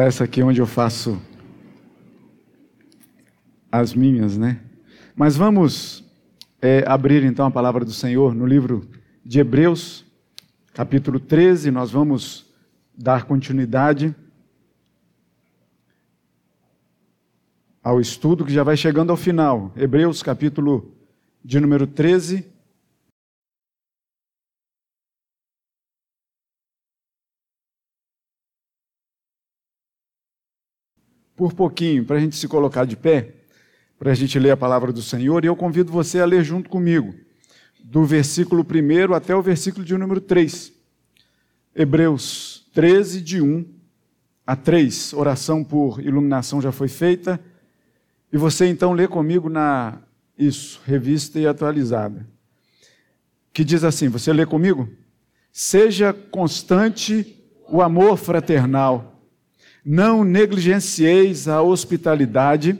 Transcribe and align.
Essa 0.00 0.24
aqui 0.24 0.42
onde 0.44 0.60
eu 0.60 0.66
faço 0.66 1.20
as 3.70 3.94
minhas, 3.94 4.38
né? 4.38 4.60
Mas 5.16 5.36
vamos 5.36 6.04
é, 6.62 6.84
abrir 6.86 7.24
então 7.24 7.44
a 7.44 7.50
palavra 7.50 7.84
do 7.84 7.90
Senhor 7.90 8.32
no 8.32 8.46
livro 8.46 8.88
de 9.24 9.40
Hebreus, 9.40 10.06
capítulo 10.72 11.18
13. 11.18 11.72
Nós 11.72 11.90
vamos 11.90 12.46
dar 12.96 13.24
continuidade 13.24 14.14
ao 17.82 18.00
estudo 18.00 18.44
que 18.44 18.52
já 18.52 18.62
vai 18.62 18.76
chegando 18.76 19.10
ao 19.10 19.16
final. 19.16 19.72
Hebreus, 19.76 20.22
capítulo 20.22 20.94
de 21.44 21.58
número 21.58 21.88
13. 21.88 22.46
Por 31.38 31.52
pouquinho, 31.52 32.04
para 32.04 32.16
a 32.16 32.20
gente 32.20 32.34
se 32.34 32.48
colocar 32.48 32.84
de 32.84 32.96
pé, 32.96 33.36
para 33.96 34.10
a 34.10 34.14
gente 34.14 34.36
ler 34.40 34.50
a 34.50 34.56
palavra 34.56 34.92
do 34.92 35.00
Senhor, 35.00 35.44
e 35.44 35.46
eu 35.46 35.54
convido 35.54 35.92
você 35.92 36.18
a 36.18 36.24
ler 36.24 36.42
junto 36.42 36.68
comigo, 36.68 37.14
do 37.78 38.04
versículo 38.04 38.66
1 38.68 39.14
até 39.14 39.36
o 39.36 39.40
versículo 39.40 39.84
de 39.84 39.96
número 39.96 40.20
3. 40.20 40.72
Hebreus 41.76 42.66
13, 42.74 43.20
de 43.20 43.40
1 43.40 43.64
a 44.44 44.56
3. 44.56 45.12
Oração 45.12 45.62
por 45.62 46.00
iluminação 46.00 46.60
já 46.60 46.72
foi 46.72 46.88
feita. 46.88 47.40
E 48.32 48.36
você 48.36 48.66
então 48.66 48.92
lê 48.92 49.06
comigo 49.06 49.48
na 49.48 49.96
isso, 50.36 50.80
revista 50.84 51.38
e 51.38 51.46
atualizada. 51.46 52.26
Que 53.52 53.62
diz 53.62 53.84
assim: 53.84 54.08
você 54.08 54.32
lê 54.32 54.44
comigo? 54.44 54.88
Seja 55.52 56.12
constante 56.12 57.40
o 57.68 57.80
amor 57.80 58.16
fraternal. 58.16 59.17
Não 59.84 60.24
negligencieis 60.24 61.48
a 61.48 61.62
hospitalidade, 61.62 62.78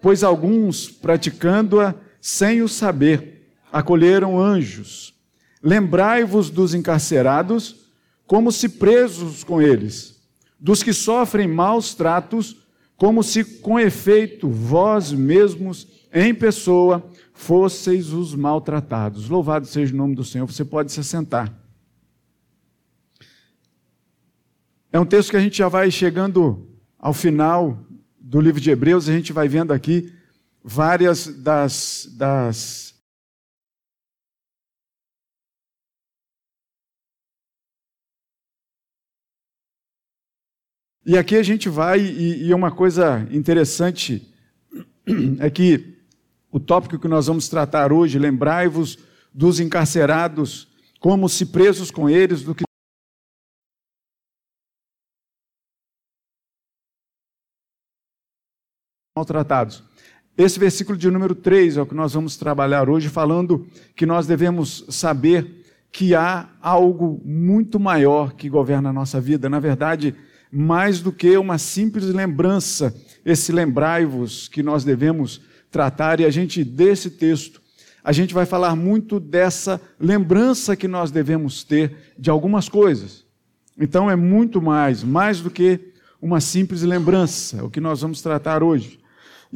pois 0.00 0.22
alguns, 0.22 0.88
praticando-a 0.88 1.94
sem 2.20 2.62
o 2.62 2.68
saber, 2.68 3.50
acolheram 3.72 4.38
anjos. 4.38 5.14
Lembrai-vos 5.62 6.50
dos 6.50 6.74
encarcerados, 6.74 7.86
como 8.26 8.50
se 8.52 8.68
presos 8.68 9.44
com 9.44 9.60
eles, 9.60 10.20
dos 10.58 10.82
que 10.82 10.92
sofrem 10.92 11.48
maus 11.48 11.94
tratos, 11.94 12.56
como 12.96 13.22
se 13.22 13.44
com 13.44 13.78
efeito 13.78 14.48
vós 14.48 15.12
mesmos, 15.12 15.86
em 16.12 16.34
pessoa, 16.34 17.04
fosseis 17.34 18.12
os 18.12 18.34
maltratados. 18.34 19.28
Louvado 19.28 19.66
seja 19.66 19.92
o 19.92 19.96
nome 19.96 20.14
do 20.14 20.24
Senhor, 20.24 20.46
você 20.46 20.64
pode 20.64 20.90
se 20.90 21.04
sentar. 21.04 21.52
É 24.96 24.98
um 24.98 25.04
texto 25.04 25.30
que 25.30 25.36
a 25.36 25.40
gente 25.40 25.58
já 25.58 25.68
vai 25.68 25.90
chegando 25.90 26.66
ao 26.98 27.12
final 27.12 27.84
do 28.18 28.40
livro 28.40 28.58
de 28.58 28.70
Hebreus, 28.70 29.10
a 29.10 29.12
gente 29.12 29.30
vai 29.30 29.46
vendo 29.46 29.74
aqui 29.74 30.10
várias 30.64 31.26
das, 31.26 32.08
das 32.16 32.94
E 41.04 41.18
aqui 41.18 41.36
a 41.36 41.42
gente 41.42 41.68
vai, 41.68 42.00
e, 42.00 42.46
e 42.46 42.54
uma 42.54 42.72
coisa 42.72 43.28
interessante 43.30 44.34
é 45.38 45.50
que 45.50 45.98
o 46.50 46.58
tópico 46.58 46.98
que 46.98 47.06
nós 47.06 47.26
vamos 47.26 47.50
tratar 47.50 47.92
hoje, 47.92 48.18
lembrai-vos 48.18 48.98
dos 49.30 49.60
encarcerados, 49.60 50.68
como 50.98 51.28
se 51.28 51.44
presos 51.44 51.90
com 51.90 52.08
eles, 52.08 52.42
do 52.42 52.54
que 52.54 52.65
maltratados. 59.16 59.82
Esse 60.36 60.60
versículo 60.60 60.98
de 60.98 61.10
número 61.10 61.34
3 61.34 61.78
é 61.78 61.82
o 61.82 61.86
que 61.86 61.94
nós 61.94 62.12
vamos 62.12 62.36
trabalhar 62.36 62.90
hoje, 62.90 63.08
falando 63.08 63.66
que 63.94 64.04
nós 64.04 64.26
devemos 64.26 64.84
saber 64.90 65.64
que 65.90 66.14
há 66.14 66.50
algo 66.60 67.22
muito 67.24 67.80
maior 67.80 68.34
que 68.34 68.50
governa 68.50 68.90
a 68.90 68.92
nossa 68.92 69.18
vida. 69.18 69.48
Na 69.48 69.58
verdade, 69.58 70.14
mais 70.52 71.00
do 71.00 71.10
que 71.10 71.34
uma 71.38 71.56
simples 71.56 72.04
lembrança, 72.04 72.94
esse 73.24 73.50
lembrai-vos 73.50 74.48
que 74.48 74.62
nós 74.62 74.84
devemos 74.84 75.40
tratar, 75.70 76.20
e 76.20 76.26
a 76.26 76.30
gente, 76.30 76.62
desse 76.62 77.08
texto, 77.08 77.62
a 78.04 78.12
gente 78.12 78.34
vai 78.34 78.44
falar 78.44 78.76
muito 78.76 79.18
dessa 79.18 79.80
lembrança 79.98 80.76
que 80.76 80.86
nós 80.86 81.10
devemos 81.10 81.64
ter 81.64 81.96
de 82.18 82.28
algumas 82.28 82.68
coisas. 82.68 83.24
Então 83.78 84.10
é 84.10 84.16
muito 84.16 84.60
mais, 84.60 85.02
mais 85.02 85.40
do 85.40 85.50
que 85.50 85.80
uma 86.20 86.40
simples 86.40 86.82
lembrança, 86.82 87.64
o 87.64 87.70
que 87.70 87.80
nós 87.80 88.02
vamos 88.02 88.20
tratar 88.20 88.62
hoje. 88.62 89.00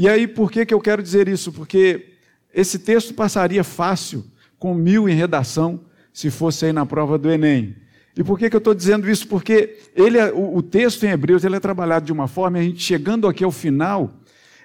E 0.01 0.09
aí, 0.09 0.27
por 0.27 0.51
que, 0.51 0.65
que 0.65 0.73
eu 0.73 0.81
quero 0.81 1.03
dizer 1.03 1.29
isso? 1.29 1.53
Porque 1.53 2.15
esse 2.55 2.79
texto 2.79 3.13
passaria 3.13 3.63
fácil 3.63 4.25
com 4.59 4.73
mil 4.73 5.07
em 5.07 5.15
redação 5.15 5.79
se 6.11 6.31
fosse 6.31 6.65
aí 6.65 6.73
na 6.73 6.87
prova 6.87 7.19
do 7.19 7.31
Enem. 7.31 7.77
E 8.17 8.25
por 8.25 8.39
que, 8.39 8.49
que 8.49 8.57
eu 8.57 8.61
estou 8.61 8.75
dizendo 8.75 9.11
isso? 9.11 9.29
Porque 9.29 9.77
ele, 9.95 10.17
é, 10.17 10.33
o, 10.33 10.57
o, 10.57 10.63
texto 10.63 11.05
em 11.05 11.11
Hebreus 11.11 11.45
ele 11.45 11.57
é 11.57 11.61
trabalhado 11.61 12.07
de 12.07 12.13
uma 12.13 12.27
forma, 12.27 12.57
a 12.57 12.63
gente 12.63 12.83
chegando 12.83 13.29
aqui 13.29 13.45
ao 13.45 13.53
final, 13.53 14.11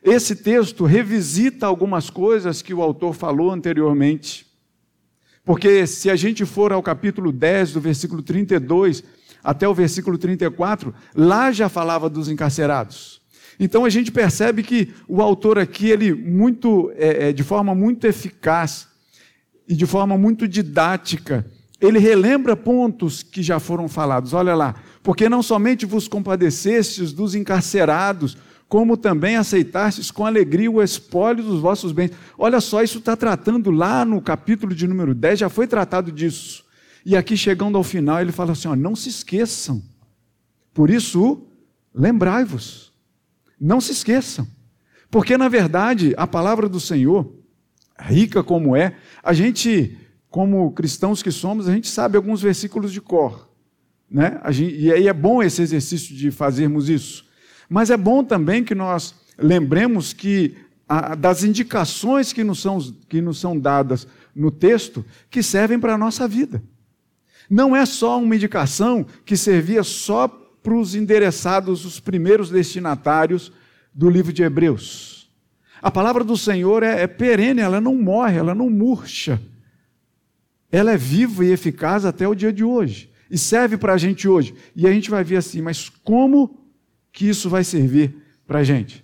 esse 0.01 0.38
texto 0.38 0.85
revisita 0.85 1.66
algumas 1.66 2.09
coisas 2.09 2.62
que 2.62 2.73
o 2.73 2.81
autor 2.81 3.13
falou 3.13 3.52
anteriormente. 3.52 4.47
Porque 5.44 5.85
se 5.85 6.09
a 6.09 6.16
gente 6.16 6.46
for 6.46 6.72
ao 6.72 6.81
capítulo 6.81 7.34
10, 7.34 7.73
do 7.73 7.81
versículo 7.81 8.22
32 8.22 9.03
até 9.44 9.67
o 9.67 9.73
versículo 9.73 10.17
34, 10.17 10.96
lá 11.13 11.52
já 11.52 11.67
falava 11.67 12.09
dos 12.09 12.29
encarcerados. 12.29 13.25
Então 13.59 13.85
a 13.85 13.89
gente 13.89 14.11
percebe 14.11 14.63
que 14.63 14.93
o 15.07 15.21
autor 15.21 15.57
aqui, 15.57 15.89
ele 15.89 16.13
muito, 16.13 16.91
é, 16.95 17.29
é, 17.29 17.33
de 17.33 17.43
forma 17.43 17.73
muito 17.73 18.05
eficaz 18.05 18.88
e 19.67 19.75
de 19.75 19.85
forma 19.85 20.17
muito 20.17 20.47
didática, 20.47 21.45
ele 21.79 21.99
relembra 21.99 22.55
pontos 22.55 23.23
que 23.23 23.41
já 23.43 23.59
foram 23.59 23.88
falados. 23.88 24.33
Olha 24.33 24.55
lá, 24.55 24.75
porque 25.03 25.29
não 25.29 25.43
somente 25.43 25.85
vos 25.85 26.07
compadecestes 26.07 27.11
dos 27.11 27.35
encarcerados, 27.35 28.38
como 28.67 28.97
também 28.97 29.35
aceitastes 29.35 30.09
com 30.11 30.25
alegria 30.25 30.69
o 30.72 30.81
espólio 30.81 31.43
dos 31.43 31.59
vossos 31.59 31.91
bens. 31.91 32.11
Olha 32.37 32.59
só, 32.59 32.81
isso 32.81 32.97
está 32.97 33.16
tratando 33.16 33.69
lá 33.72 34.03
no 34.03 34.22
capítulo 34.22 34.73
de 34.73 34.87
número 34.87 35.13
10, 35.13 35.39
já 35.39 35.49
foi 35.49 35.67
tratado 35.67 36.11
disso. 36.11 36.66
E 37.05 37.16
aqui 37.16 37.37
chegando 37.37 37.77
ao 37.77 37.83
final, 37.83 38.19
ele 38.19 38.31
fala 38.31 38.53
assim: 38.53 38.67
ó, 38.67 38.75
não 38.75 38.95
se 38.95 39.09
esqueçam. 39.09 39.81
Por 40.73 40.89
isso, 40.89 41.45
lembrai-vos. 41.93 42.84
Não 43.59 43.79
se 43.79 43.91
esqueçam. 43.91 44.47
Porque, 45.09 45.38
na 45.38 45.47
verdade, 45.47 46.13
a 46.17 46.27
palavra 46.27 46.67
do 46.67 46.79
Senhor, 46.79 47.33
rica 47.97 48.43
como 48.43 48.75
é, 48.75 48.95
a 49.23 49.33
gente 49.33 49.97
como 50.29 50.69
cristãos 50.73 51.23
que 51.23 51.31
somos, 51.31 51.69
a 51.69 51.73
gente 51.73 51.88
sabe 51.88 52.17
alguns 52.17 52.41
versículos 52.41 52.91
de 52.91 52.99
cor. 52.99 53.49
Né? 54.11 54.38
Gente, 54.49 54.75
e 54.75 54.91
aí 54.91 55.07
é 55.07 55.13
bom 55.13 55.41
esse 55.41 55.61
exercício 55.61 56.13
de 56.13 56.29
fazermos 56.29 56.89
isso. 56.89 57.25
Mas 57.69 57.89
é 57.89 57.95
bom 57.95 58.21
também 58.21 58.61
que 58.61 58.75
nós 58.75 59.16
lembremos 59.38 60.11
que 60.11 60.57
a, 60.89 61.16
das 61.16 61.43
indicações 61.43 62.33
que 62.33 62.43
nos, 62.43 62.59
são, 62.59 62.79
que 63.07 63.22
nos 63.22 63.39
são 63.39 63.57
dadas 63.57 64.07
no 64.35 64.51
texto 64.51 65.05
que 65.29 65.41
servem 65.41 65.79
para 65.79 65.93
a 65.93 65.97
nossa 65.97 66.27
vida. 66.27 66.61
Não 67.49 67.73
é 67.75 67.85
só 67.85 68.19
uma 68.19 68.35
indicação 68.35 69.05
que 69.23 69.37
servia 69.37 69.83
só 69.83 70.27
para 70.66 70.76
os 70.76 70.96
endereçados, 70.96 71.86
os 71.86 72.00
primeiros 72.00 72.50
destinatários 72.50 73.52
do 73.94 74.09
livro 74.09 74.34
de 74.34 74.44
Hebreus. 74.44 75.30
A 75.81 75.90
palavra 75.90 76.24
do 76.24 76.36
Senhor 76.36 76.84
é, 76.84 77.03
é 77.03 77.08
perene, 77.08 77.62
ela 77.62 77.80
não 77.80 77.96
morre, 77.96 78.38
ela 78.38 78.53
não 78.53 78.70
murcha 78.70 79.40
ela 80.76 80.92
é 80.92 80.98
viva 80.98 81.46
e 81.46 81.52
eficaz 81.52 82.03
até 82.03 82.28
o 82.28 82.36
dia 82.36 82.52
de 82.52 82.62
hoje. 82.62 83.09
E 83.31 83.38
serve 83.38 83.78
para 83.78 83.94
a 83.94 83.98
gente 83.98 84.28
hoje. 84.28 84.53
E 84.76 84.86
a 84.86 84.92
gente 84.92 85.09
vai 85.09 85.24
ver 85.24 85.38
assim, 85.38 85.62
mas 85.62 85.88
como 86.03 86.59
que 87.14 87.30
isso 87.30 87.50
vai 87.50 87.64
servir 87.64 88.14
para 88.46 88.59
a 88.59 88.64
gente? 88.64 89.02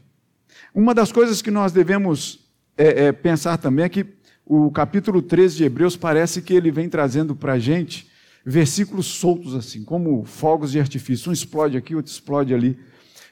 Uma 0.75 0.94
das 0.94 1.14
coisas 1.14 1.42
que 1.42 1.50
nós 1.50 1.72
devemos 1.72 2.42
é, 2.78 3.06
é, 3.06 3.12
pensar 3.14 3.57
também 3.57 3.86
é 3.86 3.90
que 3.90 4.06
o 4.46 4.69
capítulo 4.69 5.22
13 5.22 5.56
de 5.56 5.64
Hebreus 5.64 5.96
parece 5.96 6.42
que 6.42 6.54
ele 6.54 6.72
vem 6.72 6.90
trazendo 6.90 7.34
para 7.34 7.54
a 7.54 7.60
gente 7.60 8.11
versículos 8.46 9.06
soltos 9.06 9.56
assim, 9.56 9.84
como 9.84 10.24
fogos 10.26 10.72
de 10.72 10.80
artifício. 10.80 11.30
Um 11.30 11.34
explode 11.34 11.78
aqui, 11.78 11.96
outro 11.96 12.12
explode 12.12 12.54
ali. 12.54 12.78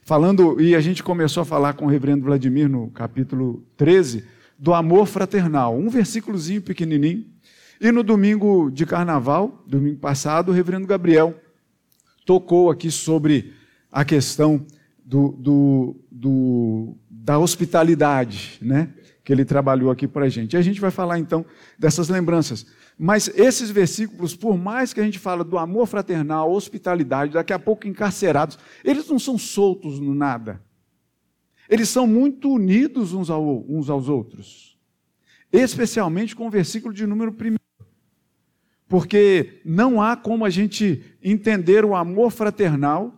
Falando, 0.04 0.60
e 0.60 0.76
a 0.76 0.82
gente 0.82 1.04
começou 1.04 1.42
a 1.42 1.46
falar 1.46 1.74
com 1.74 1.86
o 1.86 1.90
reverendo 1.90 2.26
Vladimir 2.26 2.68
no 2.70 2.90
capítulo 2.90 3.64
13, 3.78 4.24
do 4.58 4.74
amor 4.74 5.06
fraternal. 5.06 5.78
Um 5.78 5.90
versículozinho 5.90 6.62
pequenininho, 6.62 7.26
e 7.80 7.92
no 7.92 8.04
domingo 8.04 8.70
de 8.70 8.86
carnaval, 8.86 9.64
domingo 9.66 10.00
passado, 10.00 10.50
o 10.50 10.52
reverendo 10.54 10.86
Gabriel 10.86 11.40
tocou 12.26 12.70
aqui 12.70 12.92
sobre 12.92 13.54
a 13.92 14.04
questão 14.04 14.66
do, 15.04 15.30
do, 15.32 15.96
do, 16.12 16.98
da 17.10 17.40
hospitalidade, 17.40 18.60
né? 18.62 18.90
Que 19.24 19.32
ele 19.32 19.46
trabalhou 19.46 19.90
aqui 19.90 20.08
para 20.08 20.26
a 20.26 20.30
gente. 20.30 20.54
E 20.54 20.58
a 20.58 20.62
gente 20.62 20.82
vai 20.82 20.92
falar 20.92 21.20
então 21.20 21.46
dessas 21.78 22.10
lembranças. 22.10 22.66
Mas 23.02 23.30
esses 23.34 23.70
versículos, 23.70 24.36
por 24.36 24.58
mais 24.58 24.92
que 24.92 25.00
a 25.00 25.04
gente 25.06 25.18
fala 25.18 25.42
do 25.42 25.58
amor 25.58 25.88
fraternal, 25.88 26.52
hospitalidade, 26.52 27.32
daqui 27.32 27.54
a 27.54 27.58
pouco 27.58 27.88
encarcerados, 27.88 28.60
eles 28.84 29.08
não 29.08 29.18
são 29.18 29.38
soltos 29.38 30.02
no 30.02 30.14
nada. 30.14 30.62
Eles 31.70 31.88
são 31.88 32.06
muito 32.06 32.52
unidos 32.52 33.14
uns, 33.14 33.30
ao, 33.30 33.64
uns 33.70 33.90
aos 33.90 34.10
outros. 34.10 34.78
Especialmente 35.50 36.36
com 36.36 36.48
o 36.48 36.50
versículo 36.50 36.94
de 36.94 37.08
número 37.08 37.32
1. 37.32 37.56
Porque 38.86 39.62
não 39.64 40.02
há 40.02 40.18
como 40.18 40.44
a 40.44 40.50
gente 40.50 41.02
entender 41.24 41.86
o 41.86 41.96
amor 41.96 42.32
fraternal 42.32 43.16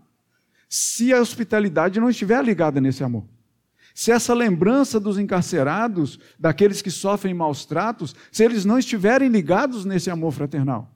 se 0.69 1.11
a 1.11 1.19
hospitalidade 1.19 1.99
não 1.99 2.09
estiver 2.09 2.43
ligada 2.43 2.79
nesse 2.79 3.03
amor. 3.03 3.25
Se 4.01 4.11
essa 4.11 4.33
lembrança 4.33 4.99
dos 4.99 5.19
encarcerados, 5.19 6.17
daqueles 6.39 6.81
que 6.81 6.89
sofrem 6.89 7.35
maus 7.35 7.67
tratos, 7.67 8.15
se 8.31 8.43
eles 8.43 8.65
não 8.65 8.79
estiverem 8.79 9.29
ligados 9.29 9.85
nesse 9.85 10.09
amor 10.09 10.31
fraternal. 10.31 10.91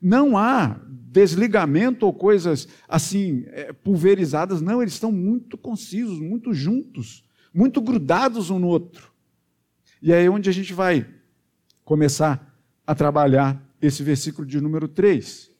Não 0.00 0.34
há 0.34 0.80
desligamento 0.88 2.06
ou 2.06 2.14
coisas 2.14 2.66
assim 2.88 3.44
é, 3.48 3.74
pulverizadas, 3.74 4.62
não, 4.62 4.80
eles 4.80 4.94
estão 4.94 5.12
muito 5.12 5.58
concisos, 5.58 6.18
muito 6.18 6.54
juntos, 6.54 7.22
muito 7.52 7.78
grudados 7.78 8.48
um 8.48 8.58
no 8.58 8.68
outro. 8.68 9.12
E 10.00 10.14
aí 10.14 10.24
é 10.24 10.30
onde 10.30 10.48
a 10.48 10.52
gente 10.54 10.72
vai 10.72 11.06
começar 11.84 12.56
a 12.86 12.94
trabalhar 12.94 13.62
esse 13.82 14.02
versículo 14.02 14.46
de 14.46 14.62
número 14.62 14.88
3. 14.88 15.50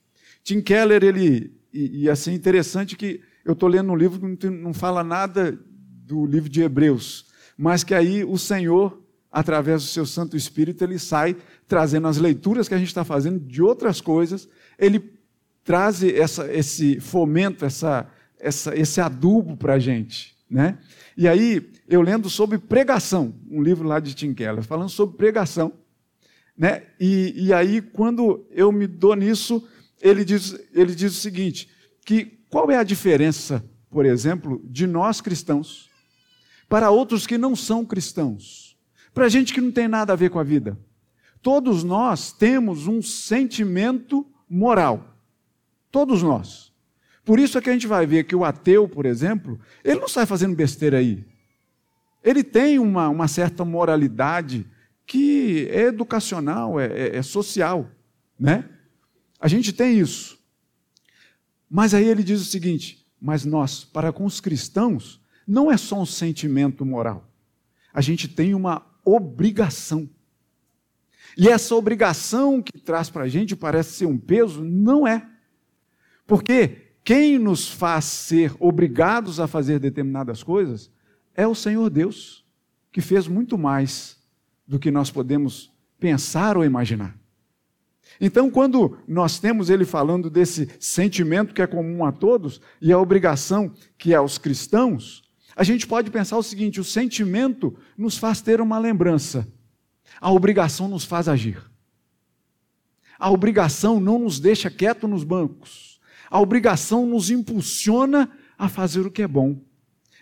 Tim 0.42 0.62
Keller, 0.62 1.04
ele, 1.04 1.52
e, 1.70 2.04
e 2.04 2.08
assim, 2.08 2.32
interessante 2.32 2.96
que 2.96 3.20
eu 3.44 3.52
estou 3.52 3.68
lendo 3.68 3.92
um 3.92 3.96
livro 3.96 4.18
que 4.38 4.48
não, 4.48 4.56
não 4.56 4.72
fala 4.72 5.04
nada 5.04 5.60
do 6.06 6.26
livro 6.26 6.48
de 6.48 6.62
Hebreus, 6.62 7.26
mas 7.56 7.84
que 7.84 7.94
aí 7.94 8.24
o 8.24 8.36
Senhor, 8.36 9.00
através 9.30 9.82
do 9.82 9.88
seu 9.88 10.04
Santo 10.04 10.36
Espírito, 10.36 10.82
ele 10.82 10.98
sai 10.98 11.36
trazendo 11.68 12.08
as 12.08 12.18
leituras 12.18 12.68
que 12.68 12.74
a 12.74 12.78
gente 12.78 12.88
está 12.88 13.04
fazendo 13.04 13.40
de 13.40 13.62
outras 13.62 14.00
coisas, 14.00 14.48
ele 14.78 15.12
traz 15.64 16.02
essa, 16.02 16.52
esse 16.52 17.00
fomento, 17.00 17.64
essa, 17.64 18.08
essa, 18.38 18.76
esse 18.76 19.00
adubo 19.00 19.56
para 19.56 19.74
a 19.74 19.78
gente. 19.78 20.36
Né? 20.50 20.76
E 21.16 21.28
aí, 21.28 21.70
eu 21.88 22.02
lendo 22.02 22.28
sobre 22.28 22.58
pregação, 22.58 23.34
um 23.50 23.62
livro 23.62 23.86
lá 23.86 24.00
de 24.00 24.14
Tim 24.14 24.34
Keller, 24.34 24.62
falando 24.62 24.90
sobre 24.90 25.16
pregação, 25.16 25.72
né? 26.56 26.82
E, 27.00 27.46
e 27.46 27.52
aí, 27.52 27.80
quando 27.80 28.46
eu 28.50 28.70
me 28.70 28.86
dou 28.86 29.16
nisso, 29.16 29.66
ele 30.00 30.24
diz, 30.24 30.54
ele 30.74 30.94
diz 30.94 31.12
o 31.12 31.20
seguinte: 31.20 31.68
que 32.04 32.24
qual 32.50 32.70
é 32.70 32.76
a 32.76 32.82
diferença, 32.82 33.64
por 33.90 34.04
exemplo, 34.04 34.60
de 34.64 34.86
nós 34.86 35.20
cristãos 35.20 35.90
para 36.72 36.90
outros 36.90 37.26
que 37.26 37.36
não 37.36 37.54
são 37.54 37.84
cristãos? 37.84 38.78
Para 39.12 39.28
gente 39.28 39.52
que 39.52 39.60
não 39.60 39.70
tem 39.70 39.86
nada 39.86 40.14
a 40.14 40.16
ver 40.16 40.30
com 40.30 40.38
a 40.38 40.42
vida. 40.42 40.78
Todos 41.42 41.84
nós 41.84 42.32
temos 42.32 42.86
um 42.86 43.02
sentimento 43.02 44.26
moral. 44.48 45.18
Todos 45.90 46.22
nós. 46.22 46.72
Por 47.26 47.38
isso 47.38 47.58
é 47.58 47.60
que 47.60 47.68
a 47.68 47.74
gente 47.74 47.86
vai 47.86 48.06
ver 48.06 48.24
que 48.24 48.34
o 48.34 48.42
ateu, 48.42 48.88
por 48.88 49.04
exemplo, 49.04 49.60
ele 49.84 50.00
não 50.00 50.08
sai 50.08 50.24
fazendo 50.24 50.56
besteira 50.56 50.96
aí. 50.96 51.22
Ele 52.24 52.42
tem 52.42 52.78
uma, 52.78 53.06
uma 53.10 53.28
certa 53.28 53.66
moralidade 53.66 54.66
que 55.04 55.68
é 55.70 55.88
educacional, 55.88 56.80
é, 56.80 56.86
é, 56.86 57.16
é 57.16 57.22
social, 57.22 57.90
né? 58.40 58.66
A 59.38 59.46
gente 59.46 59.74
tem 59.74 59.98
isso. 59.98 60.38
Mas 61.68 61.92
aí 61.92 62.06
ele 62.06 62.22
diz 62.22 62.40
o 62.40 62.46
seguinte: 62.46 63.06
mas 63.20 63.44
nós, 63.44 63.84
para 63.84 64.10
com 64.10 64.24
os 64.24 64.40
cristãos, 64.40 65.21
não 65.46 65.70
é 65.70 65.76
só 65.76 66.00
um 66.00 66.06
sentimento 66.06 66.84
moral. 66.84 67.28
A 67.92 68.00
gente 68.00 68.28
tem 68.28 68.54
uma 68.54 68.86
obrigação. 69.04 70.08
E 71.36 71.48
essa 71.48 71.74
obrigação 71.74 72.62
que 72.62 72.78
traz 72.78 73.08
para 73.10 73.24
a 73.24 73.28
gente 73.28 73.56
parece 73.56 73.92
ser 73.92 74.06
um 74.06 74.18
peso, 74.18 74.62
não 74.62 75.06
é. 75.06 75.26
Porque 76.26 76.92
quem 77.04 77.38
nos 77.38 77.68
faz 77.68 78.04
ser 78.04 78.54
obrigados 78.58 79.40
a 79.40 79.46
fazer 79.46 79.78
determinadas 79.78 80.42
coisas 80.42 80.90
é 81.34 81.46
o 81.46 81.54
Senhor 81.54 81.88
Deus, 81.90 82.44
que 82.90 83.00
fez 83.00 83.26
muito 83.26 83.56
mais 83.56 84.18
do 84.66 84.78
que 84.78 84.90
nós 84.90 85.10
podemos 85.10 85.72
pensar 85.98 86.56
ou 86.56 86.64
imaginar. 86.64 87.16
Então, 88.20 88.50
quando 88.50 88.98
nós 89.08 89.38
temos 89.38 89.70
ele 89.70 89.84
falando 89.84 90.28
desse 90.28 90.68
sentimento 90.78 91.54
que 91.54 91.62
é 91.62 91.66
comum 91.66 92.04
a 92.04 92.12
todos 92.12 92.60
e 92.80 92.92
a 92.92 92.98
obrigação 92.98 93.72
que 93.96 94.12
é 94.12 94.16
aos 94.16 94.38
cristãos, 94.38 95.22
a 95.54 95.64
gente 95.64 95.86
pode 95.86 96.10
pensar 96.10 96.36
o 96.38 96.42
seguinte: 96.42 96.80
o 96.80 96.84
sentimento 96.84 97.76
nos 97.96 98.16
faz 98.16 98.40
ter 98.40 98.60
uma 98.60 98.78
lembrança, 98.78 99.46
a 100.20 100.30
obrigação 100.30 100.88
nos 100.88 101.04
faz 101.04 101.28
agir. 101.28 101.70
A 103.18 103.30
obrigação 103.30 104.00
não 104.00 104.18
nos 104.18 104.40
deixa 104.40 104.68
quieto 104.68 105.06
nos 105.06 105.22
bancos. 105.22 106.00
A 106.28 106.40
obrigação 106.40 107.06
nos 107.06 107.30
impulsiona 107.30 108.28
a 108.58 108.68
fazer 108.68 109.06
o 109.06 109.10
que 109.12 109.22
é 109.22 109.28
bom. 109.28 109.60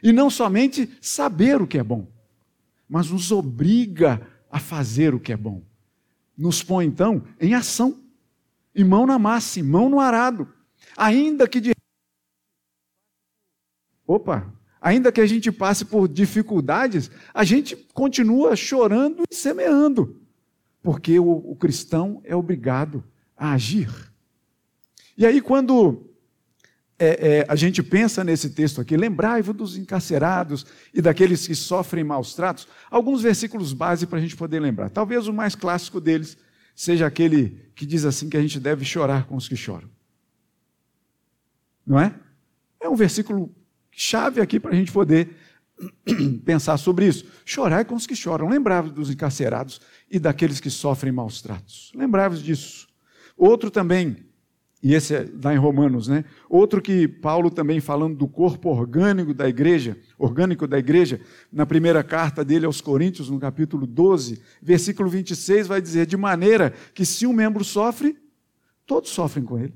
E 0.02 0.12
não 0.12 0.28
somente 0.28 0.90
saber 1.00 1.62
o 1.62 1.66
que 1.66 1.78
é 1.78 1.82
bom, 1.82 2.06
mas 2.88 3.10
nos 3.10 3.32
obriga 3.32 4.20
a 4.50 4.58
fazer 4.58 5.14
o 5.14 5.20
que 5.20 5.32
é 5.32 5.36
bom. 5.36 5.62
Nos 6.36 6.62
põe, 6.62 6.84
então, 6.84 7.22
em 7.40 7.54
ação, 7.54 8.02
em 8.74 8.84
mão 8.84 9.06
na 9.06 9.18
massa, 9.18 9.60
em 9.60 9.62
mão 9.62 9.88
no 9.88 10.00
arado. 10.00 10.46
Ainda 10.96 11.48
que 11.48 11.60
de. 11.60 11.72
Opa! 14.06 14.52
Ainda 14.80 15.12
que 15.12 15.20
a 15.20 15.26
gente 15.26 15.52
passe 15.52 15.84
por 15.84 16.08
dificuldades, 16.08 17.10
a 17.34 17.44
gente 17.44 17.76
continua 17.92 18.56
chorando 18.56 19.24
e 19.30 19.34
semeando, 19.34 20.20
porque 20.82 21.18
o, 21.18 21.30
o 21.30 21.54
cristão 21.54 22.20
é 22.24 22.34
obrigado 22.34 23.04
a 23.36 23.52
agir. 23.52 23.90
E 25.18 25.26
aí, 25.26 25.40
quando 25.40 26.10
é, 26.98 27.38
é, 27.38 27.46
a 27.48 27.56
gente 27.56 27.82
pensa 27.82 28.24
nesse 28.24 28.50
texto 28.50 28.80
aqui, 28.80 28.96
lembrai-vos 28.96 29.54
dos 29.54 29.76
encarcerados 29.76 30.64
e 30.94 31.02
daqueles 31.02 31.46
que 31.46 31.54
sofrem 31.54 32.02
maus 32.02 32.34
tratos, 32.34 32.66
alguns 32.90 33.20
versículos 33.20 33.74
base 33.74 34.06
para 34.06 34.18
a 34.18 34.20
gente 34.22 34.36
poder 34.36 34.60
lembrar. 34.60 34.88
Talvez 34.88 35.26
o 35.26 35.32
mais 35.32 35.54
clássico 35.54 36.00
deles 36.00 36.38
seja 36.74 37.06
aquele 37.06 37.70
que 37.74 37.84
diz 37.84 38.06
assim 38.06 38.30
que 38.30 38.36
a 38.36 38.40
gente 38.40 38.58
deve 38.58 38.84
chorar 38.84 39.26
com 39.26 39.36
os 39.36 39.46
que 39.46 39.56
choram. 39.56 39.90
Não 41.86 41.98
é? 41.98 42.14
É 42.80 42.88
um 42.88 42.94
versículo 42.94 43.54
chave 43.90 44.40
aqui 44.40 44.58
para 44.58 44.72
a 44.72 44.75
gente 44.75 44.92
poder 44.92 45.37
pensar 46.44 46.76
sobre 46.76 47.06
isso. 47.06 47.26
Chorar 47.44 47.84
com 47.84 47.94
os 47.94 48.06
que 48.06 48.14
choram. 48.14 48.48
Lembrai-vos 48.48 48.92
dos 48.92 49.10
encarcerados 49.10 49.81
e 50.10 50.19
daqueles 50.19 50.60
que 50.60 50.70
sofrem 50.70 51.12
maus 51.12 51.40
tratos. 51.42 51.92
Lembrai-vos 51.94 52.42
disso. 52.42 52.88
Outro 53.37 53.70
também 53.70 54.31
e 54.82 54.94
esse 54.94 55.14
é 55.14 55.26
em 55.52 55.58
Romanos, 55.58 56.08
né? 56.08 56.25
Outro 56.48 56.81
que 56.81 57.06
Paulo 57.06 57.50
também 57.50 57.81
falando 57.81 58.16
do 58.16 58.26
corpo 58.26 58.70
orgânico 58.70 59.34
da 59.34 59.46
igreja, 59.46 59.98
orgânico 60.19 60.66
da 60.66 60.78
igreja, 60.78 61.20
na 61.52 61.66
primeira 61.66 62.02
carta 62.02 62.42
dele 62.42 62.64
aos 62.64 62.80
Coríntios, 62.80 63.28
no 63.28 63.38
capítulo 63.38 63.87
12, 63.87 64.40
versículo 64.62 65.11
26, 65.11 65.66
vai 65.66 65.82
dizer: 65.82 66.06
de 66.06 66.16
maneira 66.16 66.73
que 66.94 67.04
se 67.04 67.26
um 67.26 67.32
membro 67.32 67.62
sofre, 67.62 68.16
todos 68.87 69.11
sofrem 69.11 69.44
com 69.44 69.59
ele. 69.59 69.75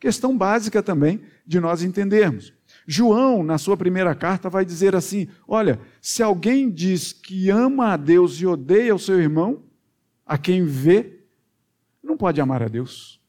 Questão 0.00 0.36
básica 0.36 0.82
também 0.82 1.20
de 1.46 1.60
nós 1.60 1.84
entendermos. 1.84 2.52
João, 2.92 3.44
na 3.44 3.56
sua 3.56 3.76
primeira 3.76 4.16
carta, 4.16 4.50
vai 4.50 4.64
dizer 4.64 4.96
assim: 4.96 5.28
olha, 5.46 5.80
se 6.02 6.24
alguém 6.24 6.68
diz 6.68 7.12
que 7.12 7.48
ama 7.48 7.92
a 7.92 7.96
Deus 7.96 8.40
e 8.40 8.46
odeia 8.48 8.92
o 8.92 8.98
seu 8.98 9.20
irmão, 9.20 9.62
a 10.26 10.36
quem 10.36 10.64
vê, 10.64 11.20
não 12.02 12.16
pode 12.16 12.40
amar 12.40 12.64
a 12.64 12.66
Deus. 12.66 13.20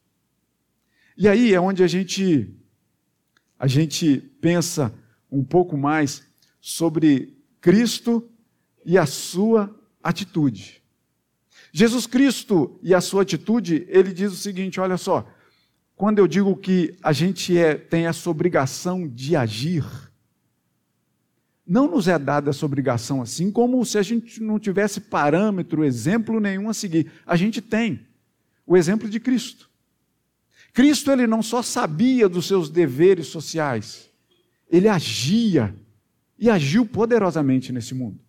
E 1.15 1.27
aí 1.27 1.53
é 1.53 1.61
onde 1.61 1.83
a 1.83 1.87
gente 1.87 2.51
a 3.59 3.67
gente 3.67 4.17
pensa 4.41 4.91
um 5.31 5.43
pouco 5.43 5.77
mais 5.77 6.23
sobre 6.59 7.37
Cristo 7.61 8.27
e 8.83 8.97
a 8.97 9.05
sua 9.05 9.79
atitude. 10.01 10.81
Jesus 11.71 12.07
Cristo 12.07 12.79
e 12.81 12.95
a 12.95 12.99
sua 12.99 13.21
atitude, 13.21 13.85
ele 13.89 14.11
diz 14.11 14.33
o 14.33 14.37
seguinte: 14.37 14.79
olha 14.79 14.97
só, 14.97 15.31
quando 16.01 16.17
eu 16.17 16.25
digo 16.25 16.55
que 16.55 16.97
a 17.03 17.13
gente 17.13 17.55
é, 17.55 17.75
tem 17.75 18.07
essa 18.07 18.27
obrigação 18.27 19.07
de 19.07 19.35
agir, 19.35 19.85
não 21.63 21.87
nos 21.87 22.07
é 22.07 22.17
dada 22.17 22.49
essa 22.49 22.65
obrigação 22.65 23.21
assim, 23.21 23.51
como 23.51 23.85
se 23.85 23.99
a 23.99 24.01
gente 24.01 24.41
não 24.41 24.57
tivesse 24.57 24.99
parâmetro, 24.99 25.85
exemplo 25.85 26.39
nenhum 26.39 26.69
a 26.69 26.73
seguir. 26.73 27.11
A 27.23 27.35
gente 27.35 27.61
tem 27.61 28.07
o 28.65 28.75
exemplo 28.75 29.07
de 29.07 29.19
Cristo. 29.19 29.69
Cristo 30.73 31.11
ele 31.11 31.27
não 31.27 31.43
só 31.43 31.61
sabia 31.61 32.27
dos 32.27 32.47
seus 32.47 32.67
deveres 32.67 33.27
sociais, 33.27 34.09
ele 34.71 34.87
agia 34.87 35.71
e 36.35 36.49
agiu 36.49 36.83
poderosamente 36.83 37.71
nesse 37.71 37.93
mundo. 37.93 38.19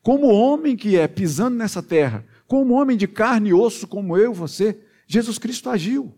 Como 0.00 0.26
homem 0.32 0.74
que 0.74 0.96
é 0.96 1.06
pisando 1.06 1.58
nessa 1.58 1.82
terra, 1.82 2.24
como 2.46 2.72
homem 2.72 2.96
de 2.96 3.06
carne 3.06 3.50
e 3.50 3.52
osso 3.52 3.86
como 3.86 4.16
eu 4.16 4.32
e 4.32 4.34
você, 4.34 4.80
Jesus 5.06 5.36
Cristo 5.36 5.68
agiu. 5.68 6.16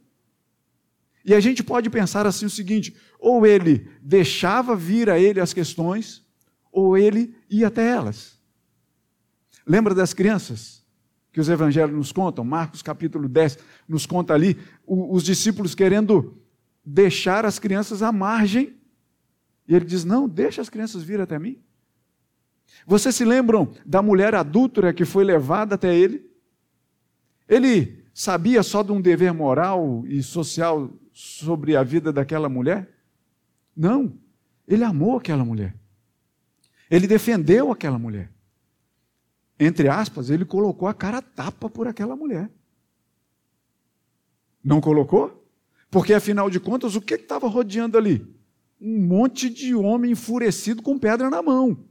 E 1.25 1.35
a 1.35 1.41
gente 1.41 1.63
pode 1.63 1.89
pensar 1.89 2.27
assim 2.27 2.45
o 2.45 2.51
seguinte: 2.51 2.95
ou 3.19 3.47
ele 3.47 3.89
deixava 4.03 4.77
vir 4.77 5.09
a 5.09 5.19
ele 5.19 5.41
as 5.41 5.53
questões, 5.55 6.25
ou 6.71 6.99
ele 6.99 7.35
ia 7.49 7.69
até 7.69 7.89
elas. 7.89 8.39
Lembra 9.67 9.95
das 9.95 10.13
crianças 10.13 10.85
que 11.33 11.41
os 11.41 11.49
evangelhos 11.49 11.97
nos 11.97 12.13
contam? 12.13 12.45
Marcos 12.45 12.83
capítulo 12.83 13.29
10 13.29 13.59
nos 13.89 14.05
conta 14.05 14.35
ali 14.35 14.59
os 14.87 15.23
discípulos 15.23 15.75
querendo 15.75 16.37
deixar 16.85 17.47
as 17.47 17.59
crianças 17.59 18.03
à 18.03 18.13
margem. 18.13 18.77
E 19.67 19.75
ele 19.75 19.87
diz: 19.87 20.05
Não, 20.05 20.29
deixa 20.29 20.61
as 20.61 20.69
crianças 20.69 21.03
vir 21.03 21.21
até 21.21 21.39
mim. 21.39 21.59
Vocês 22.87 23.15
se 23.15 23.25
lembram 23.25 23.73
da 23.87 24.03
mulher 24.03 24.35
adúltera 24.35 24.93
que 24.93 25.05
foi 25.07 25.25
levada 25.25 25.75
até 25.75 25.95
ele? 25.95 26.31
Ele 27.49 28.04
sabia 28.15 28.63
só 28.63 28.83
de 28.83 28.93
um 28.93 29.01
dever 29.01 29.35
moral 29.35 30.05
e 30.07 30.23
social 30.23 30.91
sobre 31.13 31.77
a 31.77 31.83
vida 31.83 32.13
daquela 32.13 32.49
mulher? 32.49 32.89
Não. 33.77 34.17
Ele 34.67 34.85
amou 34.85 35.19
aquela 35.19 35.45
mulher. 35.45 35.77
Ele 36.91 37.07
defendeu 37.07 37.73
aquela 37.73 37.99
mulher. 37.99 38.31
Entre 39.59 39.89
aspas, 39.89 40.31
ele 40.31 40.45
colocou 40.45 40.89
a 40.89 40.95
cara 40.95 41.21
tapa 41.21 41.69
por 41.69 41.87
aquela 41.87 42.17
mulher. 42.17 42.51
Não 44.63 44.81
colocou? 44.81 45.45
Porque 45.91 46.15
afinal 46.15 46.49
de 46.49 46.59
contas, 46.59 46.97
o 46.97 47.01
que 47.01 47.15
estava 47.15 47.47
rodeando 47.47 47.99
ali? 47.99 48.27
Um 48.81 49.07
monte 49.07 49.49
de 49.51 49.75
homem 49.75 50.13
enfurecido 50.13 50.83
com 50.83 50.99
pedra 50.99 51.31
na 51.31 51.43
mão, 51.43 51.85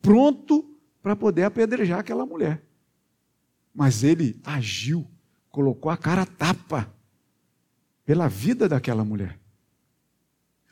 pronto 0.00 0.76
para 1.02 1.16
poder 1.16 1.44
apedrejar 1.44 1.98
aquela 1.98 2.26
mulher. 2.26 2.62
Mas 3.74 4.04
ele 4.04 4.40
agiu, 4.44 5.06
colocou 5.58 5.90
a 5.90 5.96
cara 5.96 6.24
tapa 6.24 6.88
pela 8.06 8.28
vida 8.28 8.68
daquela 8.68 9.04
mulher. 9.04 9.36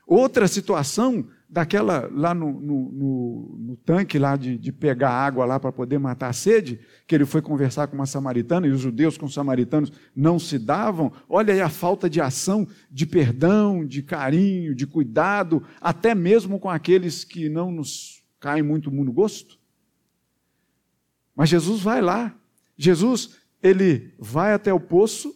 Outra 0.06 0.46
situação 0.46 1.26
daquela 1.48 2.08
lá 2.12 2.32
no, 2.32 2.52
no, 2.52 2.92
no, 2.92 3.56
no 3.58 3.76
tanque 3.78 4.16
lá 4.16 4.36
de, 4.36 4.56
de, 4.56 4.70
pegar 4.70 5.10
água 5.10 5.44
lá 5.44 5.58
para 5.58 5.72
poder 5.72 5.98
matar 5.98 6.28
a 6.28 6.32
sede, 6.32 6.78
que 7.04 7.16
ele 7.16 7.26
foi 7.26 7.42
conversar 7.42 7.88
com 7.88 7.96
uma 7.96 8.06
samaritana 8.06 8.68
e 8.68 8.70
os 8.70 8.80
judeus 8.80 9.18
com 9.18 9.26
os 9.26 9.34
samaritanos 9.34 9.92
não 10.14 10.38
se 10.38 10.56
davam. 10.56 11.10
Olha 11.28 11.52
aí 11.52 11.60
a 11.60 11.68
falta 11.68 12.08
de 12.08 12.20
ação, 12.20 12.64
de 12.88 13.06
perdão, 13.06 13.84
de 13.84 14.04
carinho, 14.04 14.72
de 14.72 14.86
cuidado, 14.86 15.64
até 15.80 16.14
mesmo 16.14 16.60
com 16.60 16.70
aqueles 16.70 17.24
que 17.24 17.48
não 17.48 17.72
nos 17.72 18.22
caem 18.38 18.62
muito 18.62 18.88
no 18.88 19.12
gosto. 19.12 19.58
Mas 21.34 21.48
Jesus 21.48 21.80
vai 21.80 22.00
lá. 22.00 22.32
Jesus, 22.78 23.45
ele 23.62 24.14
vai 24.18 24.52
até 24.52 24.72
o 24.72 24.80
poço, 24.80 25.34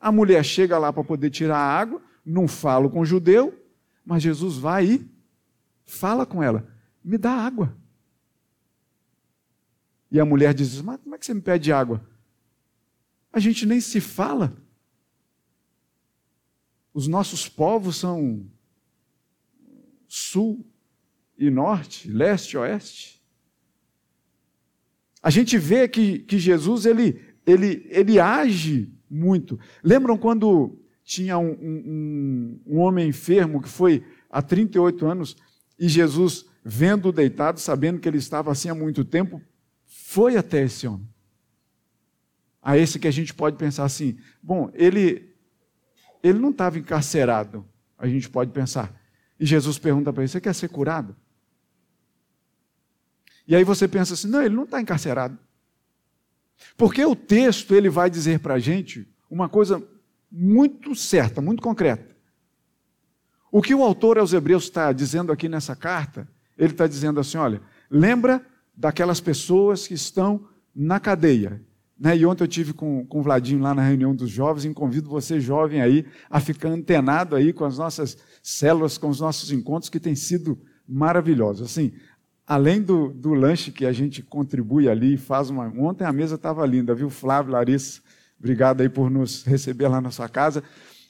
a 0.00 0.10
mulher 0.10 0.44
chega 0.44 0.78
lá 0.78 0.92
para 0.92 1.04
poder 1.04 1.30
tirar 1.30 1.58
a 1.58 1.78
água, 1.78 2.02
não 2.24 2.48
fala 2.48 2.88
com 2.88 3.00
o 3.00 3.04
judeu, 3.04 3.58
mas 4.04 4.22
Jesus 4.22 4.56
vai 4.56 4.86
e 4.86 5.12
Fala 5.84 6.24
com 6.24 6.42
ela, 6.42 6.66
me 7.04 7.18
dá 7.18 7.32
água. 7.32 7.76
E 10.10 10.20
a 10.20 10.24
mulher 10.24 10.54
diz: 10.54 10.80
Mas 10.80 11.00
como 11.00 11.14
é 11.14 11.18
que 11.18 11.26
você 11.26 11.34
me 11.34 11.42
pede 11.42 11.72
água? 11.72 12.06
A 13.32 13.38
gente 13.38 13.66
nem 13.66 13.80
se 13.80 14.00
fala. 14.00 14.56
Os 16.94 17.08
nossos 17.08 17.48
povos 17.48 17.96
são 17.96 18.46
sul 20.06 20.64
e 21.38 21.50
norte, 21.50 22.10
leste 22.10 22.52
e 22.52 22.58
oeste. 22.58 23.22
A 25.22 25.30
gente 25.30 25.56
vê 25.56 25.88
que, 25.88 26.18
que 26.20 26.38
Jesus 26.38 26.84
ele, 26.84 27.31
ele, 27.46 27.86
ele 27.90 28.18
age 28.20 28.92
muito. 29.10 29.58
Lembram 29.82 30.16
quando 30.16 30.78
tinha 31.04 31.36
um, 31.38 31.52
um, 31.52 32.60
um 32.66 32.78
homem 32.78 33.08
enfermo 33.08 33.60
que 33.60 33.68
foi 33.68 34.04
há 34.30 34.40
38 34.40 35.06
anos 35.06 35.36
e 35.78 35.88
Jesus, 35.88 36.46
vendo-o 36.64 37.12
deitado, 37.12 37.58
sabendo 37.58 37.98
que 37.98 38.08
ele 38.08 38.18
estava 38.18 38.52
assim 38.52 38.68
há 38.68 38.74
muito 38.74 39.04
tempo, 39.04 39.42
foi 39.84 40.36
até 40.36 40.62
esse 40.62 40.86
homem. 40.86 41.08
A 42.62 42.78
esse 42.78 42.98
que 42.98 43.08
a 43.08 43.10
gente 43.10 43.34
pode 43.34 43.56
pensar 43.56 43.84
assim: 43.84 44.16
bom, 44.40 44.70
ele, 44.74 45.34
ele 46.22 46.38
não 46.38 46.50
estava 46.50 46.78
encarcerado, 46.78 47.66
a 47.98 48.06
gente 48.06 48.30
pode 48.30 48.52
pensar. 48.52 48.94
E 49.38 49.44
Jesus 49.44 49.78
pergunta 49.78 50.12
para 50.12 50.22
ele: 50.22 50.28
você 50.28 50.40
quer 50.40 50.54
ser 50.54 50.68
curado? 50.68 51.16
E 53.46 53.56
aí 53.56 53.64
você 53.64 53.88
pensa 53.88 54.14
assim: 54.14 54.28
não, 54.28 54.40
ele 54.40 54.54
não 54.54 54.64
está 54.64 54.80
encarcerado. 54.80 55.36
Porque 56.76 57.04
o 57.04 57.14
texto 57.16 57.74
ele 57.74 57.90
vai 57.90 58.10
dizer 58.10 58.40
para 58.40 58.54
a 58.54 58.58
gente 58.58 59.08
uma 59.30 59.48
coisa 59.48 59.82
muito 60.30 60.94
certa, 60.94 61.40
muito 61.40 61.62
concreta. 61.62 62.12
O 63.50 63.60
que 63.60 63.74
o 63.74 63.82
autor 63.82 64.18
aos 64.18 64.32
Hebreus 64.32 64.64
está 64.64 64.92
dizendo 64.92 65.30
aqui 65.30 65.48
nessa 65.48 65.76
carta, 65.76 66.26
ele 66.56 66.72
está 66.72 66.86
dizendo 66.86 67.20
assim: 67.20 67.36
olha, 67.36 67.60
lembra 67.90 68.44
daquelas 68.74 69.20
pessoas 69.20 69.86
que 69.86 69.94
estão 69.94 70.48
na 70.74 70.98
cadeia. 70.98 71.60
Né? 71.98 72.16
E 72.16 72.26
ontem 72.26 72.42
eu 72.42 72.48
tive 72.48 72.72
com, 72.72 73.04
com 73.06 73.20
o 73.20 73.22
Vladinho 73.22 73.60
lá 73.60 73.74
na 73.74 73.86
reunião 73.86 74.14
dos 74.14 74.30
jovens, 74.30 74.64
e 74.64 74.74
convido 74.74 75.08
você, 75.08 75.38
jovem, 75.38 75.82
aí, 75.82 76.06
a 76.30 76.40
ficar 76.40 76.68
antenado 76.70 77.36
aí 77.36 77.52
com 77.52 77.64
as 77.64 77.78
nossas 77.78 78.16
células, 78.42 78.98
com 78.98 79.08
os 79.08 79.20
nossos 79.20 79.52
encontros, 79.52 79.90
que 79.90 80.00
tem 80.00 80.14
sido 80.14 80.58
maravilhosos. 80.88 81.70
Assim, 81.70 81.92
além 82.46 82.82
do, 82.82 83.08
do 83.08 83.34
lanche 83.34 83.70
que 83.70 83.86
a 83.86 83.92
gente 83.92 84.22
contribui 84.22 84.88
ali, 84.88 85.16
faz 85.16 85.50
uma. 85.50 85.66
Ontem 85.78 86.04
a 86.04 86.12
mesa 86.12 86.34
estava 86.34 86.64
linda, 86.66 86.94
viu, 86.94 87.10
Flávio, 87.10 87.52
Larissa? 87.52 88.00
Obrigado 88.38 88.80
aí 88.80 88.88
por 88.88 89.10
nos 89.10 89.44
receber 89.44 89.88
lá 89.88 90.00
na 90.00 90.10
sua 90.10 90.28
casa. 90.28 90.62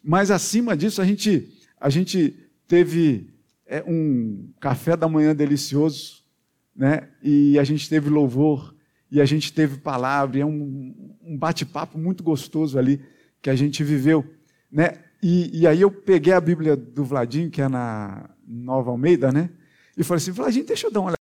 Mas 0.05 0.31
acima 0.31 0.77
disso, 0.77 1.01
a 1.01 1.05
gente 1.05 1.49
a 1.81 1.91
gente 1.91 2.37
teve 2.69 3.35
é, 3.67 3.83
um 3.87 4.53
café 4.61 4.97
da 4.97 5.09
manhã 5.09 5.35
delicioso, 5.35 6.23
né? 6.77 7.09
E 7.23 7.59
a 7.59 7.65
gente 7.65 7.89
teve 7.89 8.09
louvor, 8.09 8.75
e 9.11 9.21
a 9.21 9.25
gente 9.25 9.53
teve 9.53 9.79
palavra, 9.79 10.39
e 10.39 10.41
é 10.41 10.47
um, 10.47 10.95
um 11.23 11.37
bate-papo 11.37 11.99
muito 11.99 12.23
gostoso 12.23 12.79
ali 12.79 13.01
que 13.43 13.51
a 13.51 13.57
gente 13.57 13.83
viveu, 13.83 14.25
né? 14.71 14.99
E, 15.23 15.61
e, 15.61 15.67
aí 15.67 15.81
eu 15.81 15.91
peguei 15.91 16.33
a 16.33 16.41
Bíblia 16.41 16.77
do 16.77 17.05
Vladinho, 17.05 17.51
que 17.51 17.63
é 17.63 17.69
na 17.69 18.31
Nova 18.47 18.91
Almeida, 18.91 19.31
né? 19.31 19.51
E 19.97 20.03
falei 20.03 20.19
assim, 20.19 20.33
Vladinho, 20.33 20.67
deixa 20.67 20.87
eu 20.87 20.91
dar 20.91 21.01
uma 21.01 21.07
olhada. 21.09 21.22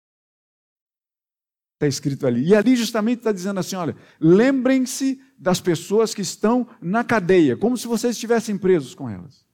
Está 1.86 1.88
escrito 1.88 2.26
ali. 2.26 2.48
E 2.48 2.56
ali 2.56 2.76
justamente 2.76 3.20
está 3.20 3.32
dizendo 3.32 3.60
assim: 3.60 3.76
olha, 3.76 3.96
lembrem-se 4.20 5.22
das 5.38 5.62
pessoas 5.62 6.14
que 6.14 6.22
estão 6.22 6.68
na 6.82 7.04
cadeia, 7.04 7.56
como 7.56 7.78
se 7.78 7.88
vocês 7.88 8.16
estivessem 8.16 8.58
presos 8.58 8.96
com 8.96 9.10
elas. 9.10 9.46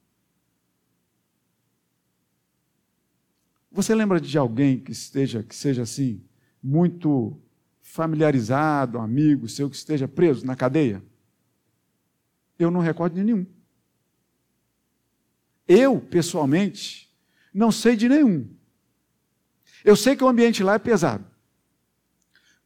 Você 3.71 3.95
lembra 3.95 4.19
de 4.19 4.37
alguém 4.37 4.79
que 4.79 4.91
esteja, 4.91 5.43
que 5.43 5.55
seja 5.55 5.81
assim, 5.83 6.23
muito 6.61 7.39
familiarizado, 7.81 8.99
amigo 8.99 9.47
seu, 9.47 9.69
que 9.69 9.75
esteja 9.75 10.07
preso 10.07 10.45
na 10.45 10.55
cadeia? 10.55 11.03
Eu 12.59 12.69
não 12.69 12.79
recordo 12.79 13.15
de 13.15 13.23
nenhum. 13.23 13.45
Eu, 15.67 15.99
pessoalmente, 15.99 17.09
não 17.53 17.71
sei 17.71 17.95
de 17.95 18.07
nenhum. 18.09 18.49
Eu 19.83 19.95
sei 19.95 20.15
que 20.15 20.23
o 20.23 20.27
ambiente 20.27 20.63
lá 20.63 20.75
é 20.75 20.79
pesado. 20.79 21.30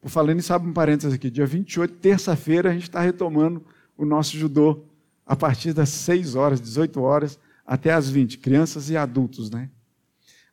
Por 0.05 0.11
falando 0.11 0.35
nisso, 0.35 0.53
abre 0.53 0.69
um 0.69 0.71
parênteses 0.71 1.15
aqui. 1.15 1.31
Dia 1.31 1.47
28, 1.47 1.95
terça-feira, 1.95 2.69
a 2.69 2.73
gente 2.73 2.83
está 2.83 3.01
retomando 3.01 3.65
o 3.97 4.05
nosso 4.05 4.37
judô 4.37 4.85
a 5.25 5.35
partir 5.35 5.73
das 5.73 5.89
6 5.89 6.35
horas, 6.35 6.61
18 6.61 7.01
horas, 7.01 7.39
até 7.65 7.91
as 7.91 8.07
20, 8.07 8.37
crianças 8.37 8.91
e 8.91 8.95
adultos, 8.95 9.49
né? 9.49 9.67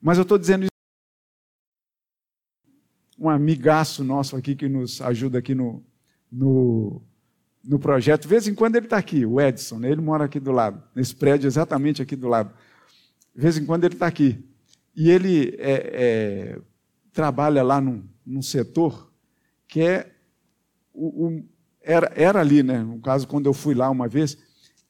Mas 0.01 0.17
eu 0.17 0.23
estou 0.23 0.39
dizendo 0.39 0.63
isso. 0.63 0.71
Um 3.19 3.29
amigaço 3.29 4.03
nosso 4.03 4.37
aqui 4.37 4.57
que 4.57 4.71
nos 4.71 5.03
ajuda 5.03 5.39
aqui 5.41 5.55
no, 5.55 5.85
no, 6.33 7.03
no 7.63 7.79
projeto. 7.79 8.23
De 8.23 8.29
vez 8.29 8.49
em 8.49 8.55
quando 8.55 8.77
ele 8.77 8.87
está 8.87 8.97
aqui, 8.97 9.27
o 9.27 9.39
Edson, 9.39 9.81
né? 9.81 9.91
ele 9.91 10.01
mora 10.01 10.25
aqui 10.25 10.41
do 10.41 10.51
lado, 10.51 10.83
nesse 10.97 11.15
prédio 11.15 11.47
exatamente 11.47 12.01
aqui 12.01 12.17
do 12.17 12.27
lado. 12.27 12.55
De 13.37 13.43
vez 13.43 13.59
em 13.59 13.67
quando 13.67 13.85
ele 13.85 13.97
está 13.97 14.07
aqui. 14.07 14.43
E 14.97 15.11
ele 15.11 15.55
é, 15.59 16.55
é, 16.55 16.61
trabalha 17.13 17.63
lá 17.63 17.83
num, 17.83 18.03
num, 18.25 18.41
setor 18.41 19.12
que 19.73 19.81
é. 19.81 20.14
O, 20.93 21.26
o, 21.26 21.45
era, 21.81 22.12
era 22.14 22.41
ali, 22.41 22.62
né? 22.62 22.83
No 22.83 23.00
caso, 23.00 23.26
quando 23.26 23.47
eu 23.47 23.55
fui 23.55 23.75
lá 23.75 23.88
uma 23.88 24.07
vez, 24.07 24.37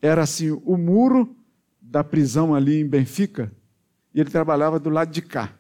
era 0.03 0.25
assim: 0.25 0.51
o 0.51 0.77
muro 0.77 1.37
da 1.81 2.03
prisão 2.03 2.53
ali 2.53 2.81
em 2.81 2.89
Benfica 2.89 3.53
e 4.13 4.21
ele 4.21 4.29
trabalhava 4.29 4.81
do 4.81 4.91
lado 4.91 5.13
de 5.13 5.23
cá. 5.23 5.57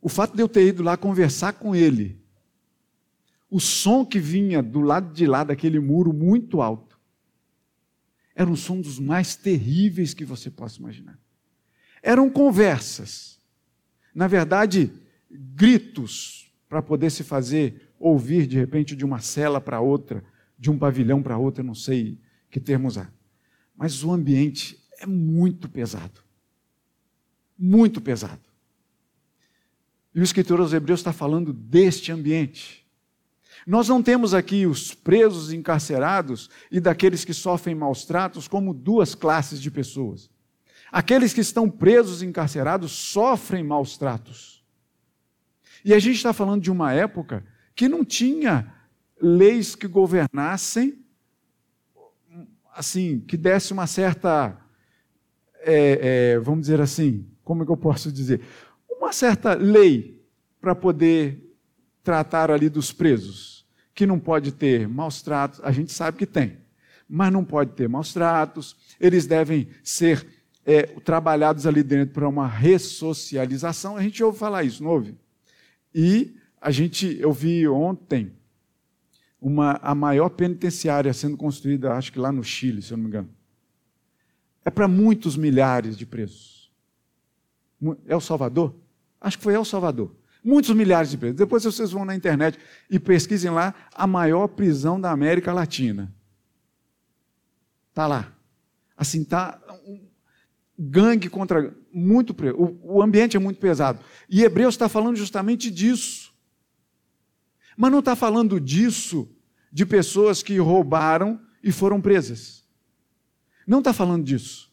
O 0.00 0.08
fato 0.08 0.36
de 0.36 0.42
eu 0.42 0.48
ter 0.48 0.68
ido 0.68 0.84
lá 0.84 0.96
conversar 0.96 1.54
com 1.54 1.74
ele, 1.74 2.22
o 3.50 3.58
som 3.58 4.06
que 4.06 4.20
vinha 4.20 4.62
do 4.62 4.80
lado 4.80 5.12
de 5.12 5.26
lá 5.26 5.42
daquele 5.42 5.80
muro 5.80 6.12
muito 6.12 6.62
alto, 6.62 6.96
era 8.36 8.48
um 8.48 8.56
som 8.56 8.80
dos 8.80 9.00
mais 9.00 9.34
terríveis 9.34 10.14
que 10.14 10.24
você 10.24 10.48
possa 10.48 10.78
imaginar. 10.78 11.18
Eram 12.00 12.30
conversas, 12.30 13.40
na 14.14 14.28
verdade, 14.28 14.92
gritos 15.28 16.51
para 16.72 16.80
poder 16.80 17.10
se 17.10 17.22
fazer 17.22 17.92
ouvir 18.00 18.46
de 18.46 18.56
repente 18.56 18.96
de 18.96 19.04
uma 19.04 19.20
cela 19.20 19.60
para 19.60 19.78
outra, 19.82 20.24
de 20.58 20.70
um 20.70 20.78
pavilhão 20.78 21.22
para 21.22 21.36
outra, 21.36 21.62
não 21.62 21.74
sei 21.74 22.18
que 22.50 22.58
termo 22.58 22.88
usar. 22.88 23.12
mas 23.76 24.02
o 24.02 24.10
ambiente 24.10 24.82
é 24.98 25.04
muito 25.04 25.68
pesado. 25.68 26.22
Muito 27.58 28.00
pesado. 28.00 28.40
E 30.14 30.20
o 30.20 30.22
escritor 30.22 30.60
aos 30.60 30.72
Hebreus 30.72 31.00
está 31.00 31.12
falando 31.12 31.52
deste 31.52 32.10
ambiente. 32.10 32.88
Nós 33.66 33.86
não 33.86 34.02
temos 34.02 34.32
aqui 34.32 34.64
os 34.64 34.94
presos 34.94 35.52
encarcerados 35.52 36.48
e 36.70 36.80
daqueles 36.80 37.22
que 37.22 37.34
sofrem 37.34 37.74
maus 37.74 38.06
tratos 38.06 38.48
como 38.48 38.72
duas 38.72 39.14
classes 39.14 39.60
de 39.60 39.70
pessoas. 39.70 40.30
Aqueles 40.90 41.34
que 41.34 41.42
estão 41.42 41.68
presos 41.68 42.22
encarcerados 42.22 42.92
sofrem 42.92 43.62
maus 43.62 43.98
tratos. 43.98 44.61
E 45.84 45.92
a 45.92 45.98
gente 45.98 46.16
está 46.16 46.32
falando 46.32 46.62
de 46.62 46.70
uma 46.70 46.92
época 46.92 47.44
que 47.74 47.88
não 47.88 48.04
tinha 48.04 48.72
leis 49.20 49.74
que 49.74 49.86
governassem, 49.86 50.98
assim, 52.74 53.20
que 53.20 53.36
desse 53.36 53.72
uma 53.72 53.86
certa, 53.86 54.56
é, 55.60 56.34
é, 56.34 56.38
vamos 56.38 56.62
dizer 56.62 56.80
assim, 56.80 57.26
como 57.44 57.62
é 57.62 57.66
que 57.66 57.72
eu 57.72 57.76
posso 57.76 58.10
dizer? 58.10 58.40
Uma 58.88 59.12
certa 59.12 59.54
lei 59.54 60.20
para 60.60 60.74
poder 60.74 61.52
tratar 62.02 62.50
ali 62.50 62.68
dos 62.68 62.92
presos, 62.92 63.66
que 63.94 64.06
não 64.06 64.18
pode 64.18 64.52
ter 64.52 64.88
maus 64.88 65.22
tratos, 65.22 65.60
a 65.62 65.70
gente 65.70 65.92
sabe 65.92 66.18
que 66.18 66.26
tem, 66.26 66.58
mas 67.08 67.32
não 67.32 67.44
pode 67.44 67.72
ter 67.72 67.88
maus 67.88 68.12
tratos, 68.12 68.76
eles 68.98 69.26
devem 69.26 69.68
ser 69.82 70.26
é, 70.64 70.82
trabalhados 70.82 71.66
ali 71.66 71.82
dentro 71.82 72.14
para 72.14 72.28
uma 72.28 72.46
ressocialização, 72.46 73.96
a 73.96 74.02
gente 74.02 74.22
ouve 74.22 74.38
falar 74.38 74.64
isso, 74.64 74.82
não 74.82 74.90
ouve? 74.90 75.16
E 75.94 76.36
a 76.60 76.70
gente, 76.70 77.18
eu 77.20 77.32
vi 77.32 77.66
ontem 77.66 78.32
uma, 79.40 79.80
a 79.82 79.94
maior 79.94 80.28
penitenciária 80.28 81.12
sendo 81.12 81.36
construída, 81.36 81.94
acho 81.94 82.12
que 82.12 82.18
lá 82.18 82.30
no 82.30 82.44
Chile, 82.44 82.80
se 82.80 82.92
eu 82.92 82.96
não 82.96 83.02
me 83.04 83.08
engano. 83.08 83.28
É 84.64 84.70
para 84.70 84.86
muitos 84.86 85.36
milhares 85.36 85.96
de 85.96 86.06
presos. 86.06 86.70
É 88.06 88.14
o 88.14 88.20
Salvador? 88.20 88.74
Acho 89.20 89.38
que 89.38 89.44
foi 89.44 89.54
El 89.54 89.64
Salvador. 89.64 90.14
Muitos 90.44 90.74
milhares 90.74 91.10
de 91.10 91.18
presos. 91.18 91.36
Depois 91.36 91.64
vocês 91.64 91.90
vão 91.90 92.04
na 92.04 92.14
internet 92.14 92.58
e 92.88 92.98
pesquisem 92.98 93.50
lá 93.50 93.74
a 93.92 94.06
maior 94.06 94.48
prisão 94.48 95.00
da 95.00 95.10
América 95.10 95.52
Latina. 95.52 96.12
Está 97.90 98.06
lá. 98.06 98.32
Assim, 98.96 99.22
está 99.22 99.60
gangue 100.78 101.28
contra. 101.28 101.74
Muito. 101.92 102.34
O, 102.56 102.96
o 102.96 103.02
ambiente 103.02 103.36
é 103.36 103.40
muito 103.40 103.60
pesado. 103.60 104.00
E 104.28 104.42
Hebreus 104.42 104.74
está 104.74 104.88
falando 104.88 105.16
justamente 105.16 105.70
disso. 105.70 106.32
Mas 107.76 107.90
não 107.90 108.00
está 108.00 108.14
falando 108.14 108.60
disso 108.60 109.28
de 109.72 109.86
pessoas 109.86 110.42
que 110.42 110.58
roubaram 110.58 111.40
e 111.62 111.72
foram 111.72 112.00
presas. 112.00 112.64
Não 113.66 113.78
está 113.78 113.92
falando 113.92 114.24
disso. 114.24 114.70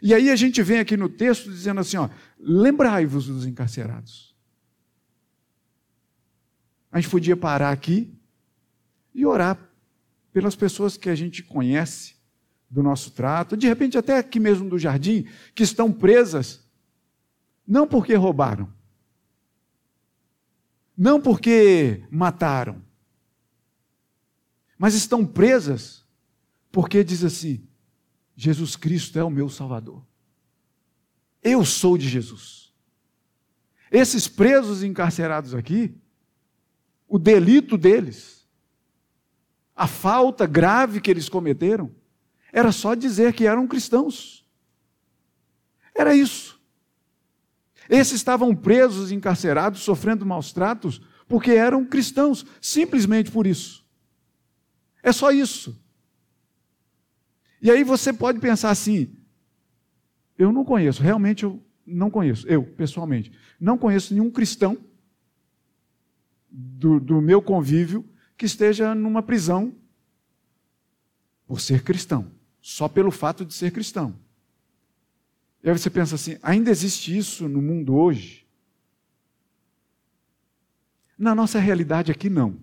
E 0.00 0.14
aí 0.14 0.30
a 0.30 0.36
gente 0.36 0.62
vem 0.62 0.78
aqui 0.78 0.96
no 0.96 1.08
texto 1.08 1.50
dizendo 1.50 1.80
assim: 1.80 1.96
ó, 1.96 2.08
lembrai-vos 2.38 3.26
dos 3.26 3.46
encarcerados. 3.46 4.36
A 6.90 7.00
gente 7.00 7.10
podia 7.10 7.36
parar 7.36 7.70
aqui 7.70 8.14
e 9.14 9.26
orar 9.26 9.58
pelas 10.32 10.54
pessoas 10.54 10.96
que 10.96 11.10
a 11.10 11.14
gente 11.14 11.42
conhece 11.42 12.17
do 12.70 12.82
nosso 12.82 13.10
trato, 13.12 13.56
de 13.56 13.66
repente 13.66 13.96
até 13.96 14.18
aqui 14.18 14.38
mesmo 14.38 14.68
do 14.68 14.78
jardim, 14.78 15.26
que 15.54 15.62
estão 15.62 15.92
presas, 15.92 16.66
não 17.66 17.86
porque 17.86 18.14
roubaram, 18.14 18.72
não 20.96 21.20
porque 21.20 22.02
mataram, 22.10 22.82
mas 24.78 24.94
estão 24.94 25.26
presas 25.26 26.06
porque 26.70 27.02
diz 27.02 27.24
assim: 27.24 27.66
Jesus 28.36 28.76
Cristo 28.76 29.18
é 29.18 29.24
o 29.24 29.30
meu 29.30 29.48
Salvador. 29.48 30.06
Eu 31.42 31.64
sou 31.64 31.96
de 31.98 32.08
Jesus. 32.08 32.72
Esses 33.90 34.28
presos 34.28 34.82
encarcerados 34.82 35.54
aqui, 35.54 35.94
o 37.08 37.18
delito 37.18 37.78
deles, 37.78 38.46
a 39.74 39.86
falta 39.86 40.46
grave 40.46 41.00
que 41.00 41.10
eles 41.10 41.28
cometeram, 41.28 41.90
era 42.52 42.72
só 42.72 42.94
dizer 42.94 43.32
que 43.32 43.46
eram 43.46 43.66
cristãos. 43.66 44.46
Era 45.94 46.14
isso. 46.14 46.60
Esses 47.88 48.14
estavam 48.14 48.54
presos, 48.54 49.10
encarcerados, 49.10 49.80
sofrendo 49.80 50.26
maus 50.26 50.52
tratos, 50.52 51.00
porque 51.26 51.52
eram 51.52 51.84
cristãos, 51.84 52.44
simplesmente 52.60 53.30
por 53.30 53.46
isso. 53.46 53.86
É 55.02 55.12
só 55.12 55.30
isso. 55.30 55.80
E 57.60 57.70
aí 57.70 57.82
você 57.82 58.12
pode 58.12 58.38
pensar 58.38 58.70
assim: 58.70 59.16
eu 60.36 60.52
não 60.52 60.64
conheço, 60.64 61.02
realmente 61.02 61.44
eu 61.44 61.62
não 61.86 62.10
conheço, 62.10 62.46
eu 62.46 62.62
pessoalmente, 62.62 63.32
não 63.58 63.78
conheço 63.78 64.12
nenhum 64.12 64.30
cristão 64.30 64.76
do, 66.50 67.00
do 67.00 67.20
meu 67.20 67.42
convívio 67.42 68.08
que 68.36 68.46
esteja 68.46 68.94
numa 68.94 69.22
prisão 69.22 69.74
por 71.46 71.60
ser 71.60 71.82
cristão, 71.82 72.30
só 72.60 72.88
pelo 72.88 73.10
fato 73.10 73.44
de 73.44 73.54
ser 73.54 73.70
cristão. 73.70 74.14
E 75.62 75.70
aí 75.70 75.78
você 75.78 75.90
pensa 75.90 76.14
assim: 76.14 76.38
ainda 76.42 76.70
existe 76.70 77.16
isso 77.16 77.48
no 77.48 77.60
mundo 77.60 77.94
hoje? 77.94 78.46
Na 81.18 81.34
nossa 81.34 81.58
realidade 81.58 82.12
aqui, 82.12 82.30
não. 82.30 82.56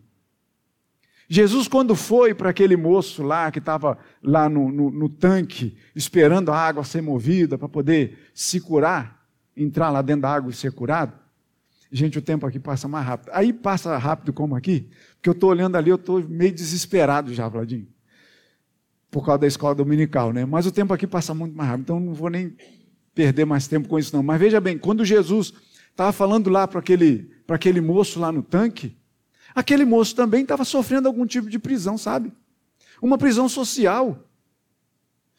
Jesus, 1.28 1.68
quando 1.68 1.96
foi 1.96 2.34
para 2.34 2.52
aquele 2.52 2.78
moço 2.78 3.24
lá, 3.24 3.52
que 3.52 3.60
estava 3.60 3.98
lá 4.22 4.48
no, 4.48 4.72
no, 4.72 4.92
no, 4.92 5.10
tanque, 5.10 5.76
esperando 5.96 6.52
a 6.52 6.58
água 6.58 6.84
ser 6.84 7.02
movida 7.02 7.58
para 7.58 7.68
poder 7.68 8.30
se 8.34 8.60
curar, 8.60 9.28
entrar 9.58 9.90
lá 9.90 10.02
dentro 10.02 10.22
da 10.22 10.32
água 10.32 10.52
e 10.52 10.54
ser 10.54 10.72
curado, 10.72 11.14
gente, 11.92 12.20
o 12.20 12.22
tempo 12.22 12.46
aqui 12.46 12.60
passa 12.60 12.88
mais 12.88 13.06
rápido. 13.06 13.32
Aí 13.34 13.52
passa 13.52 13.98
rápido 13.98 14.32
como 14.32 14.56
aqui, 14.56 14.90
porque 15.16 15.30
eu 15.30 15.34
estou 15.34 15.50
olhando 15.50 15.76
ali, 15.76 15.90
eu 15.90 15.96
estou 15.96 16.22
meio 16.22 16.54
desesperado 16.54 17.34
já, 17.34 17.48
Vladinho, 17.48 17.88
por 19.16 19.26
causa 19.26 19.40
da 19.40 19.48
escola 19.48 19.74
dominical, 19.74 20.34
né? 20.34 20.44
Mas 20.44 20.66
o 20.66 20.72
tempo 20.74 20.94
aqui 20.94 21.08
passa 21.08 21.34
muito 21.34 21.56
mais 21.56 21.70
rápido, 21.70 21.84
então 21.84 22.00
não 22.02 22.14
vou 22.14 22.30
nem 22.30 22.54
perder 23.14 23.46
mais 23.46 23.66
tempo 23.66 23.88
com 23.88 23.98
isso, 23.98 24.14
não. 24.14 24.22
Mas 24.22 24.38
veja 24.38 24.60
bem, 24.60 24.78
quando 24.78 25.06
Jesus 25.06 25.54
estava 25.90 26.12
falando 26.12 26.50
lá 26.50 26.68
para 26.68 26.82
aquele, 26.82 27.32
aquele 27.48 27.80
moço 27.80 28.20
lá 28.20 28.30
no 28.30 28.44
tanque, 28.44 28.98
aquele 29.56 29.86
moço 29.86 30.14
também 30.18 30.42
estava 30.42 30.66
sofrendo 30.66 31.08
algum 31.08 31.26
tipo 31.26 31.50
de 31.50 31.58
prisão, 31.58 31.98
sabe? 31.98 32.34
Uma 33.02 33.18
prisão 33.18 33.48
social. 33.48 34.20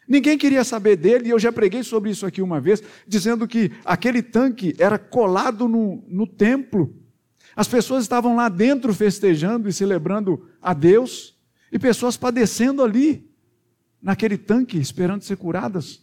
Ninguém 0.08 0.38
queria 0.38 0.64
saber 0.64 0.96
dele, 0.96 1.28
e 1.28 1.30
eu 1.30 1.38
já 1.38 1.52
preguei 1.52 1.82
sobre 1.82 2.08
isso 2.08 2.24
aqui 2.24 2.40
uma 2.40 2.58
vez, 2.58 2.82
dizendo 3.06 3.46
que 3.46 3.70
aquele 3.84 4.22
tanque 4.22 4.74
era 4.78 4.98
colado 4.98 5.68
no, 5.68 6.02
no 6.08 6.26
templo. 6.26 6.96
As 7.54 7.68
pessoas 7.68 8.04
estavam 8.04 8.36
lá 8.36 8.48
dentro 8.48 8.94
festejando 8.94 9.68
e 9.68 9.72
celebrando 9.72 10.48
a 10.62 10.72
Deus, 10.72 11.36
e 11.70 11.78
pessoas 11.78 12.16
padecendo 12.16 12.82
ali, 12.82 13.36
naquele 14.07 14.38
tanque, 14.38 14.79
esperando 14.79 15.25
ser 15.25 15.37
curadas 15.37 16.01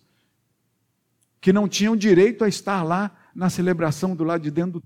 que 1.40 1.54
não 1.54 1.70
tinham 1.70 1.96
direito 1.96 2.44
a 2.44 2.50
estar 2.50 2.84
lá 2.84 3.18
na 3.34 3.50
celebração 3.50 4.14
do 4.14 4.26
lado 4.26 4.44
de 4.44 4.52
dentro 4.52 4.82
do 4.82 4.84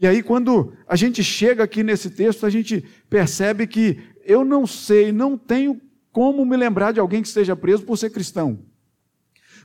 e 0.00 0.06
aí, 0.06 0.22
quando 0.22 0.76
a 0.86 0.94
gente 0.94 1.24
chega 1.24 1.64
aqui 1.64 1.82
nesse 1.82 2.08
texto, 2.08 2.46
a 2.46 2.50
gente 2.50 2.82
percebe 3.10 3.66
que 3.66 4.00
eu 4.22 4.44
não 4.44 4.64
sei, 4.64 5.10
não 5.10 5.36
tenho 5.36 5.80
como 6.12 6.46
me 6.46 6.56
lembrar 6.56 6.92
de 6.92 7.00
alguém 7.00 7.20
que 7.20 7.26
esteja 7.26 7.56
preso 7.56 7.84
por 7.84 7.98
ser 7.98 8.10
cristão. 8.10 8.64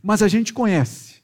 Mas 0.02 0.24
a 0.24 0.28
gente 0.28 0.52
conhece. 0.52 1.22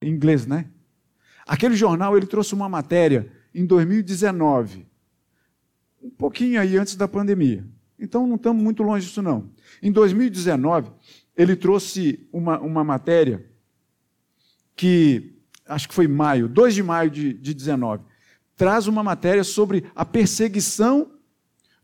Em 0.00 0.10
inglês, 0.10 0.46
né? 0.46 0.70
Aquele 1.44 1.74
jornal 1.74 2.16
ele 2.16 2.26
trouxe 2.26 2.54
uma 2.54 2.68
matéria 2.68 3.32
em 3.52 3.66
2019, 3.66 4.89
um 6.02 6.10
pouquinho 6.10 6.60
aí 6.60 6.76
antes 6.76 6.96
da 6.96 7.06
pandemia. 7.06 7.64
Então 7.98 8.26
não 8.26 8.36
estamos 8.36 8.62
muito 8.62 8.82
longe 8.82 9.06
disso, 9.06 9.20
não. 9.20 9.50
Em 9.82 9.92
2019, 9.92 10.90
ele 11.36 11.54
trouxe 11.54 12.26
uma, 12.32 12.58
uma 12.60 12.82
matéria 12.82 13.44
que, 14.74 15.34
acho 15.66 15.88
que 15.88 15.94
foi 15.94 16.08
maio, 16.08 16.48
2 16.48 16.74
de 16.74 16.82
maio 16.82 17.10
de, 17.10 17.34
de 17.34 17.52
19, 17.52 18.02
traz 18.56 18.86
uma 18.86 19.02
matéria 19.02 19.44
sobre 19.44 19.84
a 19.94 20.04
perseguição 20.04 21.12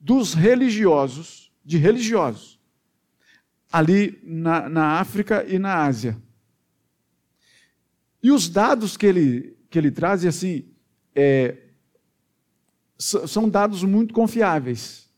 dos 0.00 0.34
religiosos, 0.34 1.52
de 1.64 1.76
religiosos, 1.76 2.58
ali 3.70 4.18
na, 4.22 4.68
na 4.68 5.00
África 5.00 5.44
e 5.46 5.58
na 5.58 5.84
Ásia. 5.84 6.16
E 8.22 8.30
os 8.30 8.48
dados 8.48 8.96
que 8.96 9.06
ele, 9.06 9.56
que 9.68 9.78
ele 9.78 9.90
traz, 9.90 10.24
assim, 10.24 10.64
é, 11.14 11.65
são 12.98 13.48
dados 13.48 13.82
muito 13.82 14.14
confiáveis. 14.14 15.08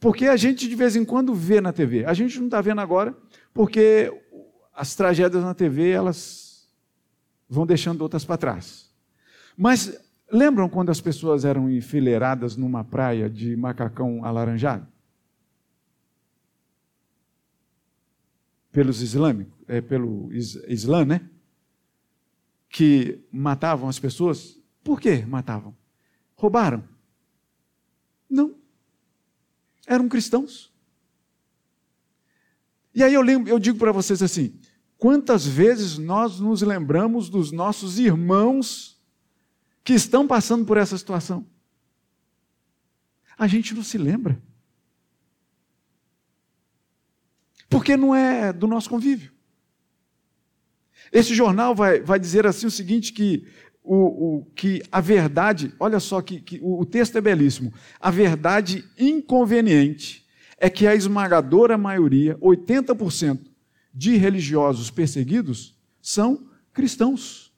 Porque 0.00 0.26
a 0.26 0.36
gente 0.36 0.68
de 0.68 0.74
vez 0.74 0.96
em 0.96 1.04
quando 1.04 1.34
vê 1.34 1.60
na 1.60 1.72
TV. 1.72 2.04
A 2.04 2.14
gente 2.14 2.38
não 2.38 2.46
está 2.46 2.60
vendo 2.60 2.80
agora, 2.80 3.16
porque 3.54 4.12
as 4.74 4.94
tragédias 4.94 5.44
na 5.44 5.54
TV 5.54 5.90
elas 5.90 6.68
vão 7.48 7.66
deixando 7.66 8.02
outras 8.02 8.24
para 8.24 8.36
trás. 8.36 8.90
Mas 9.56 10.00
Lembram 10.32 10.66
quando 10.66 10.88
as 10.88 10.98
pessoas 10.98 11.44
eram 11.44 11.70
enfileiradas 11.70 12.56
numa 12.56 12.82
praia 12.82 13.28
de 13.28 13.54
macacão 13.54 14.24
alaranjado? 14.24 14.86
Pelos 18.70 19.02
islâmicos, 19.02 19.52
é, 19.68 19.82
pelo 19.82 20.32
Islã, 20.32 21.04
né? 21.04 21.28
Que 22.70 23.22
matavam 23.30 23.90
as 23.90 23.98
pessoas. 23.98 24.58
Por 24.82 24.98
que 24.98 25.22
matavam? 25.26 25.76
Roubaram? 26.34 26.82
Não. 28.32 28.54
Eram 29.86 30.08
cristãos. 30.08 30.72
E 32.94 33.02
aí 33.02 33.12
eu, 33.12 33.20
lembro, 33.20 33.50
eu 33.50 33.58
digo 33.58 33.78
para 33.78 33.92
vocês 33.92 34.22
assim: 34.22 34.58
quantas 34.96 35.46
vezes 35.46 35.98
nós 35.98 36.40
nos 36.40 36.62
lembramos 36.62 37.28
dos 37.28 37.52
nossos 37.52 37.98
irmãos 37.98 38.98
que 39.84 39.92
estão 39.92 40.26
passando 40.26 40.64
por 40.64 40.78
essa 40.78 40.96
situação? 40.96 41.46
A 43.36 43.46
gente 43.46 43.74
não 43.74 43.82
se 43.82 43.98
lembra. 43.98 44.42
Porque 47.68 47.96
não 47.96 48.14
é 48.14 48.52
do 48.52 48.66
nosso 48.66 48.88
convívio. 48.88 49.32
Esse 51.10 51.34
jornal 51.34 51.74
vai, 51.74 52.00
vai 52.00 52.18
dizer 52.18 52.46
assim 52.46 52.66
o 52.66 52.70
seguinte: 52.70 53.12
que, 53.12 53.46
o, 53.84 54.38
o 54.38 54.44
que 54.54 54.82
a 54.90 55.00
verdade, 55.00 55.74
olha 55.78 55.98
só 55.98 56.20
que, 56.22 56.40
que 56.40 56.60
o, 56.62 56.80
o 56.80 56.86
texto 56.86 57.16
é 57.16 57.20
belíssimo. 57.20 57.72
A 58.00 58.10
verdade 58.10 58.84
inconveniente 58.98 60.26
é 60.56 60.70
que 60.70 60.86
a 60.86 60.94
esmagadora 60.94 61.76
maioria, 61.76 62.36
80% 62.38 63.40
de 63.92 64.16
religiosos 64.16 64.90
perseguidos, 64.90 65.76
são 66.00 66.48
cristãos. 66.72 67.52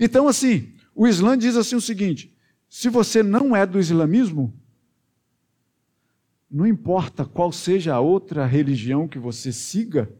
Então, 0.00 0.26
assim, 0.26 0.72
o 0.94 1.06
Islã 1.06 1.36
diz 1.36 1.56
assim 1.56 1.76
o 1.76 1.80
seguinte: 1.80 2.34
se 2.68 2.88
você 2.88 3.22
não 3.22 3.54
é 3.54 3.66
do 3.66 3.78
islamismo, 3.78 4.54
não 6.50 6.66
importa 6.66 7.24
qual 7.24 7.52
seja 7.52 7.94
a 7.94 8.00
outra 8.00 8.46
religião 8.46 9.06
que 9.06 9.18
você 9.18 9.52
siga, 9.52 10.10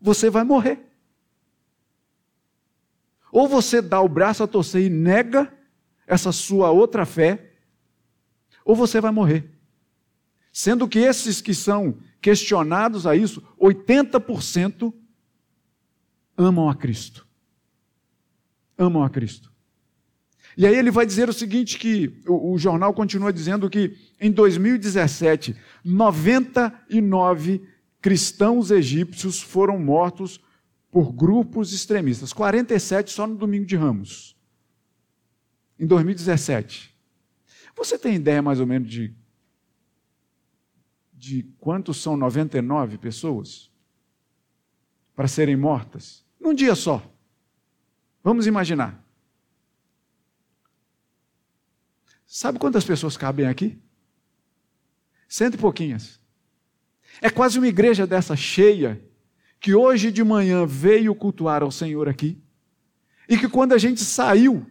você 0.00 0.30
vai 0.30 0.44
morrer. 0.44 0.89
Ou 3.32 3.48
você 3.48 3.80
dá 3.80 4.00
o 4.00 4.08
braço 4.08 4.42
a 4.42 4.46
torcer 4.46 4.82
e 4.82 4.90
nega 4.90 5.52
essa 6.06 6.32
sua 6.32 6.70
outra 6.70 7.06
fé, 7.06 7.52
ou 8.64 8.74
você 8.74 9.00
vai 9.00 9.12
morrer. 9.12 9.48
Sendo 10.52 10.88
que 10.88 10.98
esses 10.98 11.40
que 11.40 11.54
são 11.54 11.96
questionados 12.20 13.06
a 13.06 13.14
isso, 13.14 13.42
80% 13.60 14.92
amam 16.36 16.68
a 16.68 16.74
Cristo. 16.74 17.26
Amam 18.76 19.02
a 19.04 19.10
Cristo. 19.10 19.50
E 20.56 20.66
aí 20.66 20.74
ele 20.74 20.90
vai 20.90 21.06
dizer 21.06 21.28
o 21.28 21.32
seguinte: 21.32 21.78
que 21.78 22.20
o, 22.26 22.52
o 22.52 22.58
jornal 22.58 22.92
continua 22.92 23.32
dizendo 23.32 23.70
que 23.70 23.96
em 24.20 24.32
2017, 24.32 25.56
99 25.84 27.62
cristãos 28.00 28.70
egípcios 28.70 29.40
foram 29.40 29.78
mortos 29.78 30.40
por 30.90 31.12
grupos 31.12 31.72
extremistas. 31.72 32.32
47 32.32 33.10
só 33.10 33.26
no 33.26 33.36
domingo 33.36 33.66
de 33.66 33.76
Ramos. 33.76 34.36
Em 35.78 35.86
2017. 35.86 36.94
Você 37.76 37.98
tem 37.98 38.16
ideia 38.16 38.42
mais 38.42 38.60
ou 38.60 38.66
menos 38.66 38.90
de 38.90 39.14
de 41.12 41.42
quantos 41.58 41.98
são 41.98 42.16
99 42.16 42.96
pessoas 42.96 43.70
para 45.14 45.28
serem 45.28 45.54
mortas 45.54 46.24
num 46.40 46.54
dia 46.54 46.74
só? 46.74 47.02
Vamos 48.24 48.46
imaginar. 48.46 49.04
Sabe 52.26 52.58
quantas 52.58 52.84
pessoas 52.84 53.18
cabem 53.18 53.46
aqui? 53.46 53.78
Cento 55.28 55.54
e 55.54 55.58
pouquinhas. 55.58 56.18
É 57.20 57.28
quase 57.28 57.58
uma 57.58 57.68
igreja 57.68 58.06
dessa 58.06 58.34
cheia 58.34 59.04
que 59.60 59.74
hoje 59.74 60.10
de 60.10 60.24
manhã 60.24 60.64
veio 60.64 61.14
cultuar 61.14 61.62
ao 61.62 61.70
Senhor 61.70 62.08
aqui 62.08 62.42
e 63.28 63.36
que 63.36 63.48
quando 63.48 63.74
a 63.74 63.78
gente 63.78 64.00
saiu, 64.00 64.66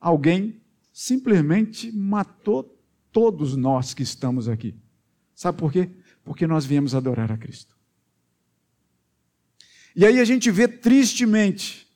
alguém 0.00 0.62
simplesmente 0.92 1.90
matou 1.92 2.78
todos 3.10 3.56
nós 3.56 3.92
que 3.92 4.04
estamos 4.04 4.48
aqui. 4.48 4.74
Sabe 5.34 5.58
por 5.58 5.72
quê? 5.72 5.90
Porque 6.22 6.46
nós 6.46 6.64
viemos 6.64 6.94
adorar 6.94 7.32
a 7.32 7.36
Cristo. 7.36 7.76
E 9.96 10.06
aí 10.06 10.20
a 10.20 10.24
gente 10.24 10.50
vê 10.50 10.68
tristemente 10.68 11.88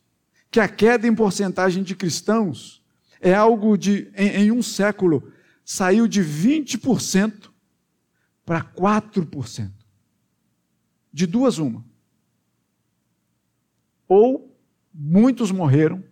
que 0.50 0.58
a 0.58 0.68
queda 0.68 1.06
em 1.06 1.14
porcentagem 1.14 1.82
de 1.82 1.94
cristãos 1.94 2.82
é 3.20 3.32
algo 3.32 3.76
de, 3.76 4.10
em, 4.16 4.28
em 4.44 4.52
um 4.52 4.62
século, 4.62 5.32
saiu 5.64 6.08
de 6.08 6.20
20% 6.22 7.50
para 8.44 8.62
4%. 8.62 9.83
De 11.14 11.28
duas, 11.28 11.58
uma. 11.58 11.86
Ou 14.08 14.52
muitos 14.92 15.52
morreram 15.52 16.02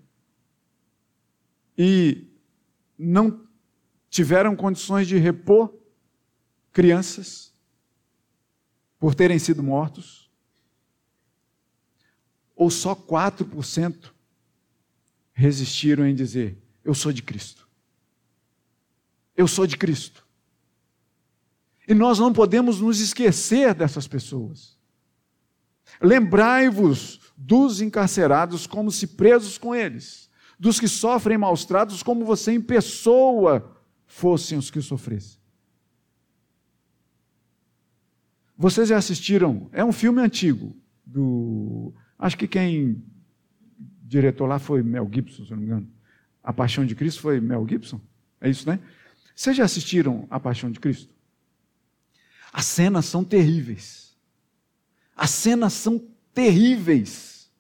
e 1.77 2.29
não 2.97 3.45
tiveram 4.09 4.55
condições 4.55 5.09
de 5.09 5.19
repor 5.19 5.75
crianças 6.73 7.53
por 8.97 9.13
terem 9.13 9.41
sido 9.41 9.61
mortos, 9.61 10.31
ou 12.55 12.71
só 12.71 12.95
4% 12.95 14.13
resistiram 15.33 16.07
em 16.07 16.15
dizer: 16.15 16.63
Eu 16.85 16.95
sou 16.95 17.13
de 17.13 17.25
Cristo. 17.25 17.69
Eu 19.37 19.49
sou 19.49 19.67
de 19.67 19.77
Cristo. 19.77 20.25
E 21.89 21.93
nós 21.93 22.21
não 22.21 22.33
podemos 22.33 22.81
nos 22.81 23.01
esquecer 23.01 23.75
dessas 23.75 24.07
pessoas. 24.07 24.81
Lembrai-vos 26.03 27.21
dos 27.37 27.81
encarcerados 27.81 28.67
como 28.67 28.91
se 28.91 29.07
presos 29.07 29.57
com 29.59 29.75
eles, 29.75 30.31
dos 30.59 30.79
que 30.79 30.89
sofrem 30.89 31.39
maus 31.39 31.65
tratos 31.65 32.03
como 32.03 32.25
você 32.25 32.53
em 32.53 32.61
pessoa 32.61 33.77
fossem 34.07 34.59
os 34.59 34.71
que 34.71 34.81
sofressem. 34.81 35.41
Vocês 38.57 38.89
já 38.89 38.97
assistiram? 38.97 39.69
É 39.73 39.85
um 39.85 39.93
filme 39.93 40.21
antigo 40.21 40.77
do, 41.05 41.93
acho 42.19 42.37
que 42.37 42.47
quem 42.47 43.03
diretor 44.03 44.47
lá 44.47 44.59
foi 44.59 44.83
Mel 44.83 45.09
Gibson, 45.13 45.45
se 45.45 45.51
não 45.51 45.59
me 45.59 45.65
engano. 45.65 45.89
A 46.43 46.53
Paixão 46.53 46.85
de 46.85 46.95
Cristo 46.95 47.21
foi 47.23 47.41
Mel 47.41 47.67
Gibson? 47.69 48.01
É 48.41 48.51
isso, 48.51 48.69
né? 48.69 48.79
Vocês 49.35 49.57
já 49.57 49.65
assistiram 49.65 50.27
A 50.31 50.39
Paixão 50.39 50.71
de 50.71 50.79
Cristo? 50.79 51.13
As 52.53 52.67
cenas 52.67 53.07
são 53.07 53.25
terríveis. 53.25 54.02
As 55.17 55.31
cenas 55.31 55.73
são 55.73 55.99
terríveis. 56.33 57.51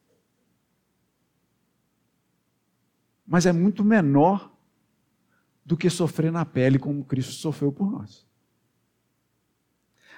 Mas 3.27 3.47
é 3.47 3.53
muito 3.53 3.85
menor 3.85 4.53
do 5.65 5.77
que 5.77 5.89
sofrer 5.89 6.33
na 6.33 6.45
pele 6.45 6.79
como 6.79 7.05
Cristo 7.05 7.33
sofreu 7.33 7.73
por 7.73 7.91
nós. 7.91 8.27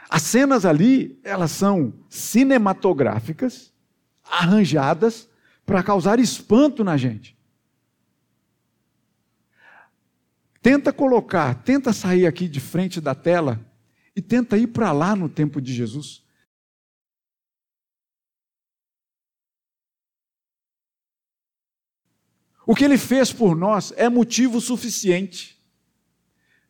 As 0.08 0.22
cenas 0.22 0.64
ali, 0.64 1.18
elas 1.22 1.50
são 1.50 1.92
cinematográficas, 2.08 3.72
arranjadas 4.24 5.28
para 5.66 5.82
causar 5.82 6.18
espanto 6.18 6.82
na 6.82 6.96
gente. 6.96 7.36
Tenta 10.62 10.92
colocar, 10.92 11.62
tenta 11.62 11.92
sair 11.92 12.26
aqui 12.26 12.48
de 12.48 12.58
frente 12.58 13.00
da 13.00 13.14
tela 13.14 13.60
e 14.16 14.22
tenta 14.22 14.56
ir 14.56 14.68
para 14.68 14.92
lá 14.92 15.14
no 15.14 15.28
tempo 15.28 15.60
de 15.60 15.74
Jesus. 15.74 16.23
O 22.66 22.74
que 22.74 22.84
ele 22.84 22.96
fez 22.96 23.32
por 23.32 23.54
nós 23.56 23.92
é 23.96 24.08
motivo 24.08 24.60
suficiente 24.60 25.58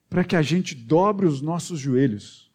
para 0.09 0.25
que 0.25 0.37
a 0.37 0.43
gente 0.43 0.75
dobre 0.75 1.27
os 1.27 1.41
nossos 1.41 1.79
joelhos 1.79 2.51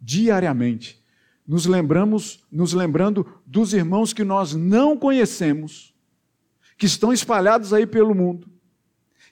diariamente, 0.00 1.02
nos 1.46 1.66
lembramos, 1.66 2.42
nos 2.50 2.72
lembrando 2.72 3.26
dos 3.44 3.74
irmãos 3.74 4.12
que 4.12 4.24
nós 4.24 4.54
não 4.54 4.96
conhecemos, 4.96 5.94
que 6.78 6.86
estão 6.86 7.12
espalhados 7.12 7.72
aí 7.72 7.86
pelo 7.86 8.14
mundo, 8.14 8.48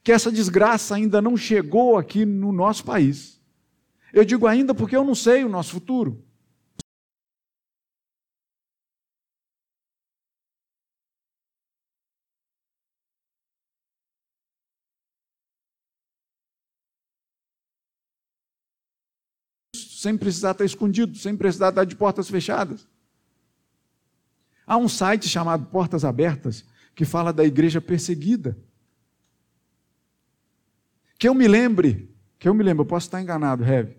que 0.02 0.12
essa 0.12 0.30
desgraça 0.30 0.94
ainda 0.94 1.22
não 1.22 1.36
chegou 1.36 1.96
aqui 1.96 2.26
no 2.26 2.52
nosso 2.52 2.84
país. 2.84 3.40
Eu 4.12 4.24
digo 4.24 4.46
ainda 4.46 4.74
porque 4.74 4.96
eu 4.96 5.04
não 5.04 5.14
sei 5.14 5.44
o 5.44 5.48
nosso 5.48 5.72
futuro. 5.72 6.22
Sem 19.98 20.16
precisar 20.16 20.52
estar 20.52 20.64
escondido, 20.64 21.18
sem 21.18 21.36
precisar 21.36 21.70
estar 21.70 21.84
de 21.84 21.96
portas 21.96 22.30
fechadas. 22.30 22.86
Há 24.64 24.76
um 24.76 24.88
site 24.88 25.28
chamado 25.28 25.66
Portas 25.66 26.04
Abertas 26.04 26.64
que 26.94 27.04
fala 27.04 27.32
da 27.32 27.44
igreja 27.44 27.80
perseguida. 27.80 28.56
Que 31.18 31.28
eu 31.28 31.34
me 31.34 31.48
lembre, 31.48 32.14
que 32.38 32.48
eu 32.48 32.54
me 32.54 32.62
lembre, 32.62 32.82
eu 32.82 32.86
posso 32.86 33.08
estar 33.08 33.20
enganado, 33.20 33.64
Rev. 33.64 33.96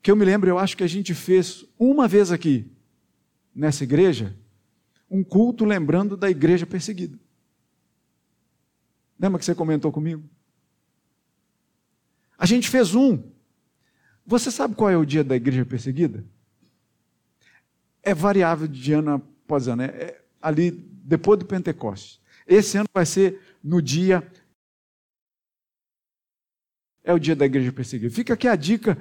Que 0.00 0.12
eu 0.12 0.14
me 0.14 0.24
lembre, 0.24 0.50
eu 0.50 0.58
acho 0.58 0.76
que 0.76 0.84
a 0.84 0.88
gente 0.88 1.12
fez 1.12 1.64
uma 1.76 2.06
vez 2.06 2.30
aqui, 2.30 2.70
nessa 3.52 3.82
igreja, 3.82 4.38
um 5.10 5.24
culto 5.24 5.64
lembrando 5.64 6.16
da 6.16 6.30
igreja 6.30 6.64
perseguida. 6.64 7.18
Lembra 9.18 9.40
que 9.40 9.44
você 9.44 9.52
comentou 9.52 9.90
comigo? 9.90 10.22
A 12.38 12.46
gente 12.46 12.68
fez 12.68 12.94
um. 12.94 13.36
Você 14.28 14.50
sabe 14.50 14.74
qual 14.74 14.90
é 14.90 14.96
o 14.96 15.06
dia 15.06 15.24
da 15.24 15.34
igreja 15.34 15.64
perseguida? 15.64 16.22
É 18.02 18.12
variável 18.12 18.68
de 18.68 18.92
ano 18.92 19.14
após 19.14 19.66
ano. 19.68 19.84
É 19.84 20.20
ali 20.40 20.70
depois 20.70 21.38
do 21.38 21.46
Pentecostes. 21.46 22.20
Esse 22.46 22.76
ano 22.76 22.86
vai 22.92 23.06
ser 23.06 23.40
no 23.64 23.80
dia. 23.80 24.22
É 27.02 27.14
o 27.14 27.18
dia 27.18 27.34
da 27.34 27.46
igreja 27.46 27.72
perseguida. 27.72 28.14
Fica 28.14 28.34
aqui 28.34 28.46
a 28.46 28.54
dica 28.54 28.98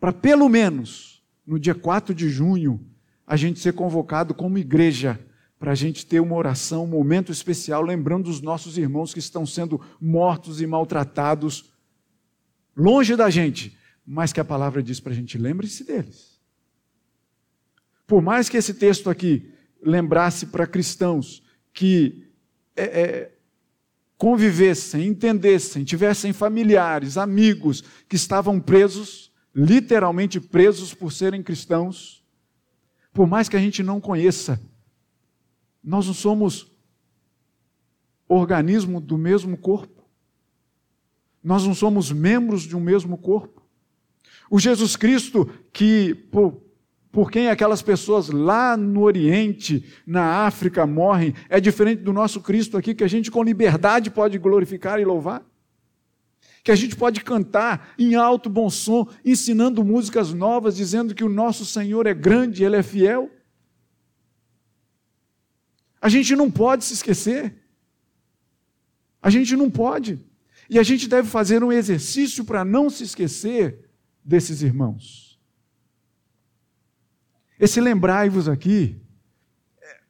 para 0.00 0.14
pelo 0.14 0.48
menos 0.48 1.22
no 1.46 1.58
dia 1.58 1.74
4 1.74 2.14
de 2.14 2.30
junho 2.30 2.80
a 3.26 3.36
gente 3.36 3.60
ser 3.60 3.74
convocado 3.74 4.32
como 4.32 4.56
igreja 4.56 5.20
para 5.58 5.72
a 5.72 5.74
gente 5.74 6.06
ter 6.06 6.20
uma 6.20 6.36
oração, 6.36 6.84
um 6.84 6.86
momento 6.86 7.30
especial, 7.30 7.82
lembrando 7.82 8.24
dos 8.24 8.40
nossos 8.40 8.78
irmãos 8.78 9.12
que 9.12 9.18
estão 9.18 9.44
sendo 9.44 9.78
mortos 10.00 10.62
e 10.62 10.66
maltratados 10.66 11.70
longe 12.74 13.14
da 13.14 13.28
gente, 13.28 13.78
mas 14.06 14.32
que 14.32 14.40
a 14.40 14.44
palavra 14.44 14.82
diz 14.82 15.00
para 15.00 15.12
a 15.12 15.14
gente: 15.14 15.38
lembre-se 15.38 15.84
deles. 15.84 16.40
Por 18.06 18.22
mais 18.22 18.48
que 18.48 18.56
esse 18.56 18.74
texto 18.74 19.08
aqui 19.08 19.52
lembrasse 19.82 20.46
para 20.46 20.66
cristãos 20.66 21.42
que 21.72 22.28
é, 22.76 22.84
é, 22.84 23.32
convivessem, 24.18 25.06
entendessem, 25.06 25.84
tivessem 25.84 26.32
familiares, 26.32 27.16
amigos 27.16 27.82
que 28.08 28.16
estavam 28.16 28.60
presos, 28.60 29.32
literalmente 29.54 30.40
presos 30.40 30.92
por 30.92 31.12
serem 31.12 31.42
cristãos, 31.42 32.24
por 33.12 33.26
mais 33.26 33.48
que 33.48 33.56
a 33.56 33.60
gente 33.60 33.82
não 33.82 34.00
conheça 34.00 34.60
nós 35.82 36.06
não 36.06 36.14
somos 36.14 36.70
organismo 38.28 39.00
do 39.00 39.16
mesmo 39.16 39.56
corpo. 39.56 40.04
Nós 41.42 41.66
não 41.66 41.74
somos 41.74 42.12
membros 42.12 42.62
de 42.62 42.76
um 42.76 42.80
mesmo 42.80 43.16
corpo. 43.16 43.59
O 44.50 44.58
Jesus 44.58 44.96
Cristo, 44.96 45.48
que 45.72 46.12
por, 46.12 46.60
por 47.12 47.30
quem 47.30 47.48
aquelas 47.48 47.80
pessoas 47.80 48.28
lá 48.28 48.76
no 48.76 49.02
Oriente, 49.02 49.84
na 50.04 50.44
África, 50.44 50.84
morrem, 50.84 51.32
é 51.48 51.60
diferente 51.60 52.02
do 52.02 52.12
nosso 52.12 52.40
Cristo 52.40 52.76
aqui, 52.76 52.92
que 52.92 53.04
a 53.04 53.08
gente 53.08 53.30
com 53.30 53.44
liberdade 53.44 54.10
pode 54.10 54.36
glorificar 54.38 54.98
e 54.98 55.04
louvar. 55.04 55.46
Que 56.64 56.72
a 56.72 56.74
gente 56.74 56.96
pode 56.96 57.22
cantar 57.22 57.94
em 57.96 58.16
alto 58.16 58.50
bom 58.50 58.68
som, 58.68 59.08
ensinando 59.24 59.84
músicas 59.84 60.32
novas, 60.34 60.74
dizendo 60.74 61.14
que 61.14 61.22
o 61.22 61.28
nosso 61.28 61.64
Senhor 61.64 62.08
é 62.08 62.12
grande, 62.12 62.64
Ele 62.64 62.74
é 62.74 62.82
fiel. 62.82 63.30
A 66.02 66.08
gente 66.08 66.34
não 66.34 66.50
pode 66.50 66.84
se 66.84 66.94
esquecer. 66.94 67.54
A 69.22 69.30
gente 69.30 69.54
não 69.54 69.70
pode. 69.70 70.18
E 70.68 70.76
a 70.76 70.82
gente 70.82 71.08
deve 71.08 71.28
fazer 71.28 71.62
um 71.62 71.70
exercício 71.70 72.44
para 72.44 72.64
não 72.64 72.90
se 72.90 73.04
esquecer 73.04 73.89
desses 74.24 74.62
irmãos. 74.62 75.40
Esse 77.58 77.80
lembrai-vos 77.80 78.48
aqui, 78.48 79.00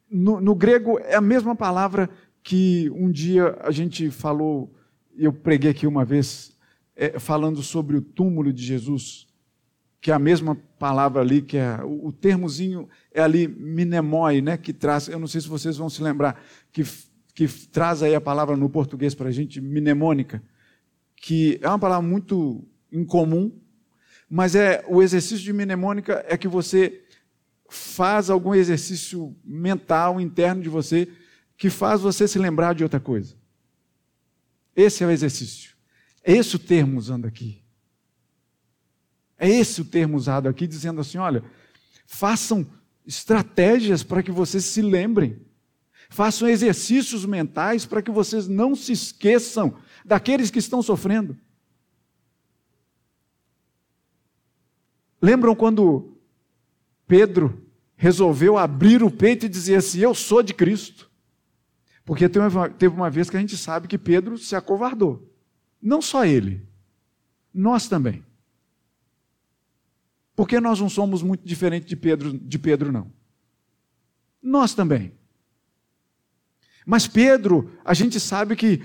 no, 0.09 0.39
no, 0.39 0.55
grego 0.55 0.99
é 0.99 1.15
a 1.15 1.21
mesma 1.21 1.55
palavra 1.55 2.09
que 2.43 2.89
um 2.91 3.11
dia 3.11 3.57
a 3.61 3.71
gente 3.71 4.09
falou, 4.09 4.73
eu 5.17 5.31
preguei 5.31 5.71
aqui 5.71 5.85
uma 5.85 6.03
vez, 6.03 6.57
é, 6.95 7.19
falando 7.19 7.61
sobre 7.61 7.97
o 7.97 8.01
túmulo 8.01 8.51
de 8.51 8.63
Jesus 8.63 9.27
que 10.01 10.09
é 10.09 10.13
a 10.15 10.19
mesma 10.19 10.57
palavra 10.79 11.21
ali, 11.21 11.43
que 11.43 11.57
é 11.57 11.79
o, 11.83 12.07
o 12.07 12.11
termozinho 12.11 12.89
é 13.13 13.21
ali 13.21 13.47
minemoi, 13.47 14.41
né, 14.41 14.57
que 14.57 14.73
traz, 14.73 15.07
eu 15.07 15.19
não 15.19 15.27
sei 15.27 15.39
se 15.39 15.47
vocês 15.47 15.77
vão 15.77 15.89
se 15.89 16.01
lembrar, 16.01 16.43
que, 16.71 16.83
que 17.35 17.47
traz 17.47 18.01
aí 18.01 18.15
a 18.15 18.19
palavra 18.19 18.57
no 18.57 18.67
português 18.67 19.13
para 19.13 19.29
a 19.29 19.31
gente, 19.31 19.61
mnemônica, 19.61 20.41
que 21.15 21.59
é 21.61 21.67
uma 21.69 21.77
palavra 21.77 22.05
muito 22.05 22.67
incomum, 22.91 23.51
mas 24.33 24.55
é 24.55 24.81
o 24.87 25.01
exercício 25.03 25.43
de 25.43 25.51
mnemônica 25.51 26.23
é 26.25 26.37
que 26.37 26.47
você 26.47 27.03
faz 27.67 28.29
algum 28.29 28.55
exercício 28.55 29.35
mental 29.43 30.21
interno 30.21 30.63
de 30.63 30.69
você 30.69 31.05
que 31.57 31.69
faz 31.69 31.99
você 31.99 32.25
se 32.29 32.39
lembrar 32.39 32.73
de 32.73 32.81
outra 32.81 32.97
coisa. 32.97 33.35
Esse 34.73 35.03
é 35.03 35.07
o 35.07 35.11
exercício. 35.11 35.75
É 36.23 36.31
esse 36.31 36.55
o 36.55 36.59
termo 36.59 36.97
usando 36.97 37.25
aqui. 37.25 37.61
É 39.37 39.49
esse 39.49 39.81
o 39.81 39.85
termo 39.85 40.15
usado 40.15 40.47
aqui, 40.47 40.65
dizendo 40.65 41.01
assim: 41.01 41.17
olha, 41.17 41.43
façam 42.05 42.65
estratégias 43.05 44.01
para 44.01 44.23
que 44.23 44.31
vocês 44.31 44.63
se 44.63 44.81
lembrem. 44.81 45.41
Façam 46.09 46.47
exercícios 46.47 47.25
mentais 47.25 47.85
para 47.85 48.01
que 48.01 48.11
vocês 48.11 48.47
não 48.47 48.77
se 48.77 48.93
esqueçam 48.93 49.75
daqueles 50.05 50.49
que 50.49 50.59
estão 50.59 50.81
sofrendo. 50.81 51.37
Lembram 55.21 55.55
quando 55.55 56.17
Pedro 57.07 57.61
resolveu 57.95 58.57
abrir 58.57 59.03
o 59.03 59.11
peito 59.11 59.45
e 59.45 59.49
dizer 59.49 59.75
assim: 59.75 59.99
Eu 59.99 60.15
sou 60.15 60.41
de 60.41 60.53
Cristo? 60.53 61.09
Porque 62.03 62.27
teve 62.27 62.95
uma 62.95 63.09
vez 63.09 63.29
que 63.29 63.37
a 63.37 63.39
gente 63.39 63.55
sabe 63.55 63.87
que 63.87 63.97
Pedro 63.97 64.37
se 64.37 64.55
acovardou. 64.55 65.31
Não 65.81 66.01
só 66.01 66.25
ele, 66.25 66.67
nós 67.53 67.87
também. 67.87 68.25
Porque 70.35 70.59
nós 70.59 70.79
não 70.79 70.89
somos 70.89 71.21
muito 71.21 71.45
diferentes 71.45 71.87
de 71.87 71.95
Pedro, 71.95 72.33
de 72.33 72.57
Pedro 72.57 72.91
não. 72.91 73.11
Nós 74.41 74.73
também. 74.73 75.13
Mas 76.85 77.07
Pedro, 77.07 77.71
a 77.85 77.93
gente 77.93 78.19
sabe 78.19 78.55
que 78.55 78.83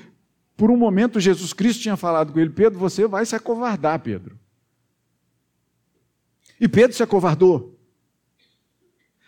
por 0.57 0.71
um 0.71 0.77
momento 0.77 1.19
Jesus 1.19 1.55
Cristo 1.55 1.83
tinha 1.83 1.97
falado 1.97 2.33
com 2.33 2.39
ele: 2.39 2.51
Pedro, 2.51 2.79
você 2.79 3.07
vai 3.07 3.25
se 3.25 3.35
acovardar, 3.35 3.99
Pedro. 4.01 4.39
E 6.61 6.69
Pedro 6.69 6.97
se 6.97 7.03
acovardou. 7.03 7.79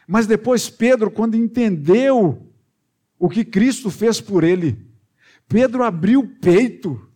Mas 0.07 0.27
depois 0.27 0.71
Pedro, 0.71 1.11
quando 1.11 1.37
entendeu 1.37 2.51
o 3.19 3.29
que 3.29 3.45
Cristo 3.45 3.91
fez 3.91 4.21
por 4.21 4.43
ele, 4.43 4.87
Pedro 5.47 5.83
abriu 5.83 6.21
o 6.21 6.29
peito 6.29 7.09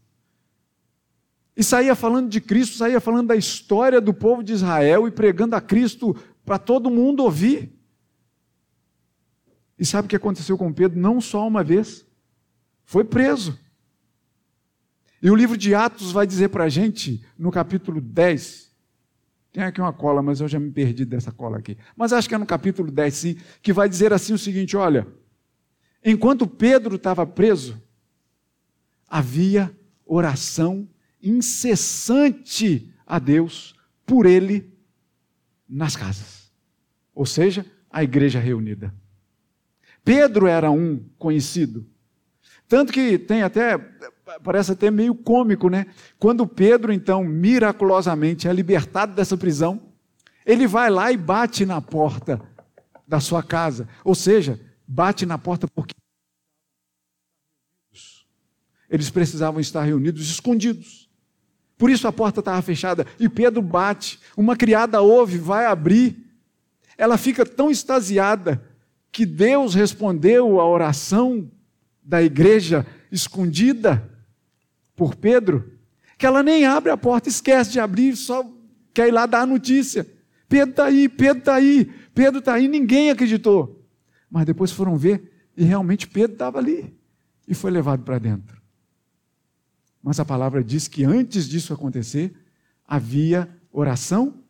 e 1.57 1.63
saía 1.63 1.95
falando 1.95 2.29
de 2.29 2.41
Cristo, 2.41 2.77
saía 2.77 3.01
falando 3.01 3.29
da 3.29 3.37
história 3.37 4.01
do 4.01 4.13
povo 4.13 4.43
de 4.43 4.53
Israel 4.53 5.07
e 5.07 5.11
pregando 5.11 5.55
a 5.55 5.61
Cristo 5.61 6.17
para 6.45 6.59
todo 6.59 6.91
mundo 6.91 7.23
ouvir. 7.23 7.79
E 9.79 9.85
sabe 9.85 10.07
o 10.07 10.09
que 10.09 10.17
aconteceu 10.17 10.57
com 10.57 10.73
Pedro? 10.73 10.99
Não 10.99 11.21
só 11.21 11.47
uma 11.47 11.63
vez, 11.63 12.07
foi 12.85 13.05
preso. 13.05 13.59
E 15.23 15.31
o 15.31 15.37
livro 15.37 15.57
de 15.57 15.75
Atos 15.75 16.11
vai 16.11 16.27
dizer 16.27 16.49
para 16.49 16.65
a 16.65 16.69
gente, 16.69 17.25
no 17.39 17.51
capítulo 17.51 18.01
10, 18.01 18.72
tem 19.53 19.63
aqui 19.65 19.81
uma 19.81 19.93
cola, 19.93 20.23
mas 20.23 20.41
eu 20.41 20.49
já 20.49 20.59
me 20.59 20.71
perdi 20.71 21.05
dessa 21.05 21.31
cola 21.31 21.59
aqui. 21.59 21.77
Mas 21.95 22.13
acho 22.13 22.29
que 22.29 22.35
é 22.35 22.39
no 22.39 22.47
capítulo 22.47 22.91
10, 22.91 23.15
sim, 23.15 23.37
que 23.61 23.73
vai 23.73 23.89
dizer 23.89 24.13
assim 24.13 24.33
o 24.33 24.39
seguinte: 24.39 24.77
olha, 24.77 25.07
enquanto 26.03 26.47
Pedro 26.47 26.97
estava 26.97 27.27
preso, 27.27 27.81
havia 29.07 29.71
oração 30.07 30.89
incessante 31.23 32.91
a 33.07 33.19
Deus 33.19 33.75
por 34.07 34.25
ele 34.25 34.73
nas 35.69 35.97
casas. 35.97 36.51
Ou 37.15 37.27
seja, 37.27 37.67
a 37.91 38.03
igreja 38.03 38.41
reunida. 38.41 38.95
Pedro 40.03 40.47
era 40.47 40.71
um 40.71 40.99
conhecido. 41.19 41.87
Tanto 42.67 42.91
que 42.91 43.19
tem 43.19 43.43
até, 43.43 43.79
parece 44.43 44.73
até 44.73 44.91
meio 44.91 45.15
cômico, 45.15 45.69
né? 45.69 45.87
Quando 46.19 46.47
Pedro, 46.47 46.93
então, 46.93 47.25
miraculosamente 47.25 48.49
é 48.49 48.53
libertado 48.53 49.15
dessa 49.15 49.37
prisão, 49.37 49.81
ele 50.47 50.67
vai 50.67 50.91
lá 50.91 51.11
e 51.13 51.17
bate 51.17 51.65
na 51.67 51.81
porta 51.81 52.41
da 53.07 53.21
sua 53.21 53.43
casa. 53.43 53.89
Ou 54.05 54.15
seja, 54.15 54.61
bate 54.87 55.27
na 55.27 55.39
porta 55.39 55.67
porque 55.69 55.95
eles 58.89 59.11
precisavam 59.11 59.61
estar 59.61 59.83
reunidos, 59.83 60.31
escondidos. 60.31 61.09
Por 61.79 61.91
isso 61.91 62.07
a 62.07 62.13
porta 62.13 62.41
estava 62.41 62.61
fechada 62.63 63.07
e 63.19 63.29
Pedro 63.29 63.63
bate. 63.63 64.21
Uma 64.37 64.57
criada 64.57 65.01
ouve, 65.01 65.39
vai 65.39 65.67
abrir. 65.67 66.31
Ela 66.97 67.17
fica 67.17 67.45
tão 67.45 67.71
extasiada 67.71 68.63
que 69.11 69.25
Deus 69.25 69.75
respondeu 69.75 70.61
à 70.61 70.69
oração 70.69 71.51
da 72.03 72.23
igreja 72.23 72.87
escondida 73.11 74.12
por 74.95 75.17
Pedro, 75.17 75.79
que 76.19 76.27
ela 76.27 76.43
nem 76.43 76.65
abre 76.65 76.91
a 76.91 76.97
porta, 76.97 77.29
esquece 77.29 77.73
de 77.73 77.81
abrir, 77.81 78.17
só 78.17 78.49
quer 78.95 79.09
ir 79.09 79.11
lá 79.11 79.27
dar 79.27 79.43
a 79.43 79.47
notícia. 79.47 80.07
Pedro 80.49 80.71
está 80.71 80.85
aí, 80.85 81.09
Pedro 81.09 81.39
está 81.39 81.55
aí, 81.55 81.85
Pedro 82.15 82.39
está 82.39 82.55
aí, 82.55 82.69
ninguém 82.69 83.11
acreditou. 83.11 83.85
Mas 84.31 84.47
depois 84.47 84.71
foram 84.71 84.97
ver, 84.97 85.31
E 85.57 85.65
realmente 85.65 86.07
Pedro 86.07 86.33
estava 86.33 86.59
ali 86.59 86.97
e 87.47 87.55
foi 87.55 87.71
levado 87.71 88.03
para 88.03 88.19
dentro. 88.19 88.61
Mas 90.03 90.19
a 90.19 90.25
palavra 90.25 90.65
diz 90.65 90.89
que 90.89 91.05
antes 91.05 91.49
disso 91.49 91.73
acontecer, 91.73 92.35
havia 92.87 93.49
oração 93.71 94.43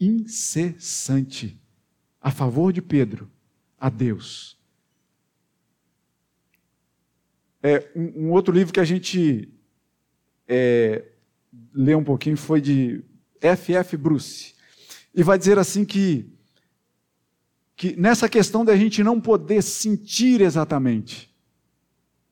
incessante 0.00 1.60
a 2.20 2.30
favor 2.30 2.72
de 2.72 2.82
Pedro, 2.82 3.30
a 3.78 3.88
Deus. 3.88 4.58
É, 7.62 7.90
um, 7.94 8.26
um 8.26 8.30
outro 8.32 8.54
livro 8.54 8.72
que 8.72 8.80
a 8.80 8.84
gente 8.84 9.55
é, 10.48 11.04
lê 11.72 11.94
um 11.94 12.04
pouquinho 12.04 12.36
foi 12.36 12.60
de 12.60 13.04
F.F. 13.40 13.96
Bruce. 13.96 14.54
E 15.14 15.22
vai 15.22 15.38
dizer 15.38 15.58
assim 15.58 15.84
que, 15.84 16.30
que 17.74 17.96
nessa 17.96 18.28
questão 18.28 18.64
da 18.64 18.76
gente 18.76 19.02
não 19.02 19.20
poder 19.20 19.62
sentir 19.62 20.40
exatamente 20.40 21.34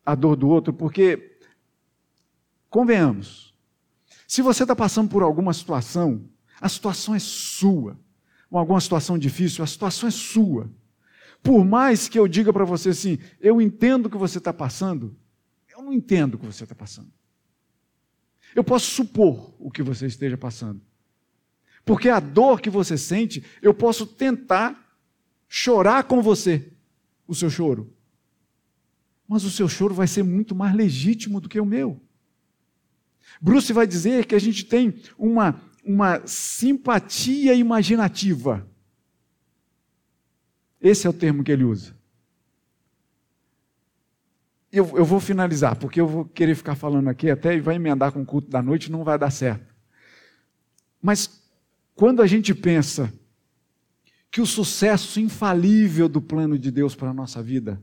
a 0.04 0.14
dor 0.14 0.36
do 0.36 0.48
outro, 0.48 0.72
porque, 0.72 1.38
convenhamos, 2.68 3.54
se 4.26 4.42
você 4.42 4.64
está 4.64 4.76
passando 4.76 5.08
por 5.08 5.22
alguma 5.22 5.52
situação, 5.52 6.28
a 6.60 6.68
situação 6.68 7.14
é 7.14 7.18
sua, 7.18 7.98
ou 8.50 8.58
alguma 8.58 8.80
situação 8.80 9.18
difícil, 9.18 9.64
a 9.64 9.66
situação 9.66 10.08
é 10.08 10.12
sua. 10.12 10.70
Por 11.42 11.64
mais 11.64 12.08
que 12.08 12.18
eu 12.18 12.28
diga 12.28 12.52
para 12.52 12.64
você 12.64 12.90
assim, 12.90 13.18
eu 13.40 13.60
entendo 13.60 14.06
o 14.06 14.10
que 14.10 14.16
você 14.16 14.38
está 14.38 14.52
passando, 14.52 15.16
eu 15.74 15.82
não 15.82 15.92
entendo 15.92 16.34
o 16.34 16.38
que 16.38 16.46
você 16.46 16.64
está 16.64 16.74
passando. 16.74 17.10
Eu 18.54 18.62
posso 18.62 18.90
supor 18.90 19.54
o 19.58 19.70
que 19.70 19.82
você 19.82 20.06
esteja 20.06 20.38
passando. 20.38 20.80
Porque 21.84 22.08
a 22.08 22.20
dor 22.20 22.60
que 22.60 22.70
você 22.70 22.96
sente, 22.96 23.44
eu 23.60 23.74
posso 23.74 24.06
tentar 24.06 24.80
chorar 25.48 26.04
com 26.04 26.22
você 26.22 26.72
o 27.26 27.34
seu 27.34 27.50
choro. 27.50 27.92
Mas 29.28 29.44
o 29.44 29.50
seu 29.50 29.68
choro 29.68 29.94
vai 29.94 30.06
ser 30.06 30.22
muito 30.22 30.54
mais 30.54 30.74
legítimo 30.74 31.40
do 31.40 31.48
que 31.48 31.60
o 31.60 31.66
meu. 31.66 32.00
Bruce 33.40 33.72
vai 33.72 33.86
dizer 33.86 34.26
que 34.26 34.34
a 34.34 34.38
gente 34.38 34.64
tem 34.64 34.94
uma, 35.18 35.60
uma 35.84 36.26
simpatia 36.26 37.54
imaginativa. 37.54 38.68
Esse 40.80 41.06
é 41.06 41.10
o 41.10 41.14
termo 41.14 41.42
que 41.42 41.50
ele 41.50 41.64
usa. 41.64 41.96
Eu, 44.76 44.96
eu 44.96 45.04
vou 45.04 45.20
finalizar, 45.20 45.76
porque 45.76 46.00
eu 46.00 46.06
vou 46.08 46.24
querer 46.24 46.54
ficar 46.56 46.74
falando 46.74 47.08
aqui 47.08 47.30
até 47.30 47.54
e 47.54 47.60
vai 47.60 47.76
emendar 47.76 48.10
com 48.10 48.22
o 48.22 48.26
culto 48.26 48.50
da 48.50 48.60
noite, 48.60 48.90
não 48.90 49.04
vai 49.04 49.16
dar 49.16 49.30
certo. 49.30 49.72
Mas 51.00 51.42
quando 51.94 52.20
a 52.20 52.26
gente 52.26 52.52
pensa 52.52 53.12
que 54.30 54.40
o 54.40 54.46
sucesso 54.46 55.20
infalível 55.20 56.08
do 56.08 56.20
plano 56.20 56.58
de 56.58 56.72
Deus 56.72 56.96
para 56.96 57.10
a 57.10 57.14
nossa 57.14 57.40
vida 57.40 57.80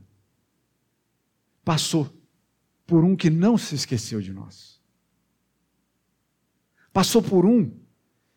passou 1.64 2.12
por 2.86 3.04
um 3.04 3.16
que 3.16 3.30
não 3.30 3.56
se 3.56 3.74
esqueceu 3.74 4.20
de 4.20 4.34
nós. 4.34 4.78
Passou 6.92 7.22
por 7.22 7.46
um 7.46 7.72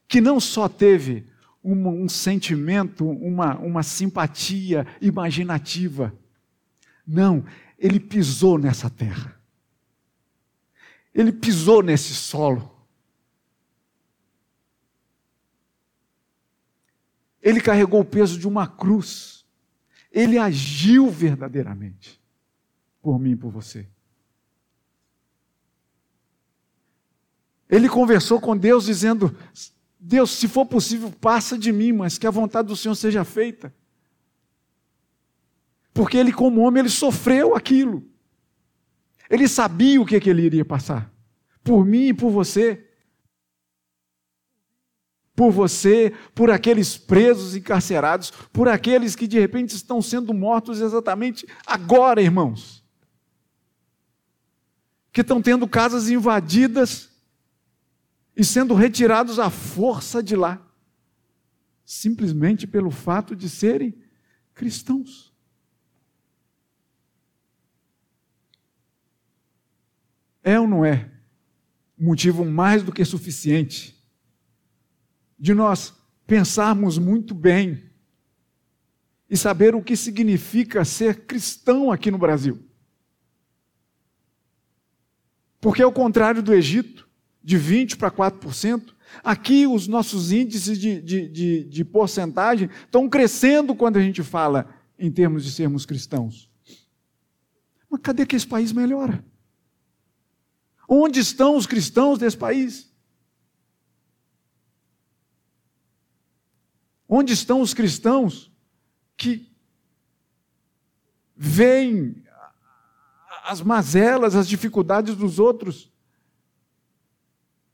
que 0.07 0.21
não 0.21 0.39
só 0.39 0.69
teve 0.69 1.25
um, 1.61 2.07
sentimento, 2.07 3.09
uma, 3.09 3.57
uma 3.57 3.83
simpatia 3.83 4.87
imaginativa. 5.01 6.13
Não, 7.05 7.45
ele 7.77 7.99
pisou 7.99 8.57
nessa 8.57 8.89
terra. 8.89 9.39
Ele 11.13 11.31
pisou 11.31 11.81
nesse 11.81 12.13
solo. 12.13 12.73
Ele 17.41 17.61
carregou 17.61 18.01
o 18.01 18.05
peso 18.05 18.39
de 18.39 18.47
uma 18.47 18.67
cruz. 18.67 19.45
Ele 20.11 20.37
agiu 20.37 21.09
verdadeiramente 21.09 22.19
por 23.01 23.19
mim 23.19 23.31
e 23.31 23.35
por 23.35 23.51
você. 23.51 23.87
Ele 27.69 27.87
conversou 27.87 28.39
com 28.41 28.57
Deus 28.57 28.85
dizendo: 28.85 29.35
Deus, 29.99 30.31
se 30.31 30.47
for 30.47 30.65
possível, 30.65 31.11
passa 31.11 31.57
de 31.57 31.71
mim, 31.71 31.91
mas 31.91 32.17
que 32.17 32.27
a 32.27 32.31
vontade 32.31 32.67
do 32.67 32.75
Senhor 32.75 32.95
seja 32.95 33.23
feita. 33.23 33.73
Porque 35.95 36.17
ele, 36.17 36.31
como 36.31 36.61
homem, 36.61 36.81
ele 36.81 36.89
sofreu 36.89 37.55
aquilo. 37.55 38.07
Ele 39.27 39.47
sabia 39.47 39.99
o 39.99 40.05
que, 40.05 40.19
que 40.19 40.29
ele 40.29 40.43
iria 40.43 40.63
passar. 40.63 41.11
Por 41.63 41.83
mim 41.83 42.09
e 42.09 42.13
por 42.13 42.29
você 42.29 42.85
por 45.35 45.51
você, 45.51 46.13
por 46.33 46.49
aqueles 46.49 46.97
presos 46.97 47.55
encarcerados, 47.55 48.31
por 48.53 48.69
aqueles 48.69 49.15
que 49.15 49.27
de 49.27 49.37
repente 49.37 49.75
estão 49.75 50.01
sendo 50.01 50.33
mortos 50.33 50.79
exatamente 50.79 51.45
agora, 51.67 52.21
irmãos. 52.21 52.83
Que 55.11 55.21
estão 55.21 55.41
tendo 55.41 55.67
casas 55.67 56.09
invadidas 56.09 57.09
e 58.35 58.45
sendo 58.45 58.73
retirados 58.73 59.37
à 59.37 59.49
força 59.49 60.23
de 60.23 60.35
lá, 60.35 60.65
simplesmente 61.85 62.65
pelo 62.65 62.89
fato 62.89 63.35
de 63.35 63.49
serem 63.49 63.93
cristãos. 64.53 65.34
É 70.45 70.59
ou 70.59 70.67
não 70.67 70.85
é 70.85 71.09
motivo 71.97 72.45
mais 72.45 72.83
do 72.83 72.91
que 72.91 73.03
suficiente 73.03 73.95
de 75.39 75.55
nós 75.55 75.91
pensarmos 76.27 76.99
muito 76.99 77.33
bem 77.33 77.83
e 79.27 79.35
saber 79.35 79.73
o 79.73 79.81
que 79.81 79.95
significa 79.95 80.85
ser 80.85 81.25
cristão 81.25 81.91
aqui 81.91 82.11
no 82.11 82.19
Brasil. 82.19 82.63
Porque, 85.59 85.81
ao 85.81 85.91
contrário 85.91 86.43
do 86.43 86.53
Egito, 86.53 87.09
de 87.43 87.57
20% 87.57 87.97
para 87.97 88.11
4%, 88.11 88.93
aqui 89.23 89.65
os 89.65 89.87
nossos 89.87 90.31
índices 90.31 90.77
de, 90.77 91.01
de, 91.01 91.27
de, 91.27 91.63
de 91.63 91.83
porcentagem 91.83 92.69
estão 92.85 93.09
crescendo 93.09 93.73
quando 93.73 93.97
a 93.97 94.01
gente 94.01 94.21
fala 94.21 94.69
em 94.97 95.11
termos 95.11 95.43
de 95.43 95.51
sermos 95.51 95.87
cristãos. 95.87 96.51
Mas 97.89 98.01
cadê 98.01 98.27
que 98.27 98.35
esse 98.35 98.45
país 98.45 98.71
melhora? 98.71 99.25
Onde 100.87 101.19
estão 101.19 101.55
os 101.57 101.65
cristãos 101.65 102.19
desse 102.19 102.37
país? 102.37 102.91
Onde 107.07 107.33
estão 107.33 107.61
os 107.61 107.73
cristãos 107.73 108.51
que 109.15 109.51
veem 111.35 112.23
as 113.43 113.61
mazelas, 113.61 114.35
as 114.35 114.47
dificuldades 114.47 115.15
dos 115.15 115.39
outros 115.39 115.91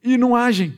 e 0.04 0.18
não 0.18 0.36
agem? 0.36 0.78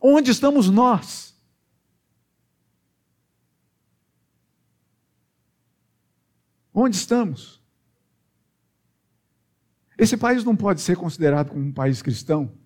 Onde 0.00 0.30
estamos 0.30 0.68
nós? 0.68 1.34
Onde 6.72 6.96
estamos? 6.96 7.57
Esse 9.98 10.16
país 10.16 10.44
não 10.44 10.54
pode 10.54 10.80
ser 10.80 10.96
considerado 10.96 11.50
como 11.50 11.64
um 11.64 11.72
país 11.72 12.00
cristão 12.00 12.56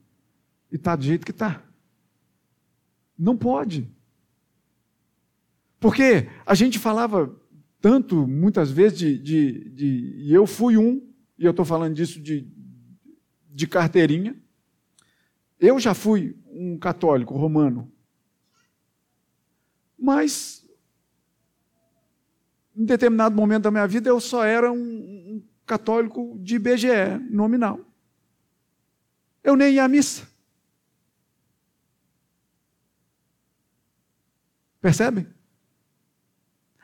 e 0.71 0.77
está 0.77 0.95
do 0.95 1.03
jeito 1.03 1.25
que 1.25 1.33
está. 1.33 1.65
Não 3.19 3.35
pode. 3.35 3.91
Porque 5.81 6.29
a 6.45 6.55
gente 6.55 6.79
falava 6.79 7.35
tanto, 7.81 8.27
muitas 8.29 8.71
vezes, 8.71 8.99
de. 8.99 9.19
de, 9.19 9.71
de 9.71 10.15
e 10.19 10.35
eu 10.35 10.47
fui 10.47 10.77
um, 10.77 11.03
e 11.39 11.45
eu 11.45 11.51
estou 11.51 11.65
falando 11.65 11.95
disso 11.95 12.21
de, 12.21 12.47
de 13.49 13.67
carteirinha. 13.67 14.37
Eu 15.59 15.81
já 15.81 15.95
fui 15.95 16.37
um 16.47 16.79
católico 16.79 17.35
romano. 17.35 17.91
Mas, 19.99 20.69
em 22.77 22.85
determinado 22.85 23.35
momento 23.35 23.63
da 23.63 23.71
minha 23.71 23.87
vida, 23.87 24.09
eu 24.09 24.21
só 24.21 24.45
era 24.45 24.71
um, 24.71 24.77
um 24.77 25.43
católico 25.67 26.39
de 26.41 26.57
IBGE, 26.57 27.19
nominal. 27.31 27.81
Eu 29.43 29.57
nem 29.57 29.75
ia 29.75 29.85
à 29.85 29.89
missa. 29.89 30.29
Percebem? 34.81 35.27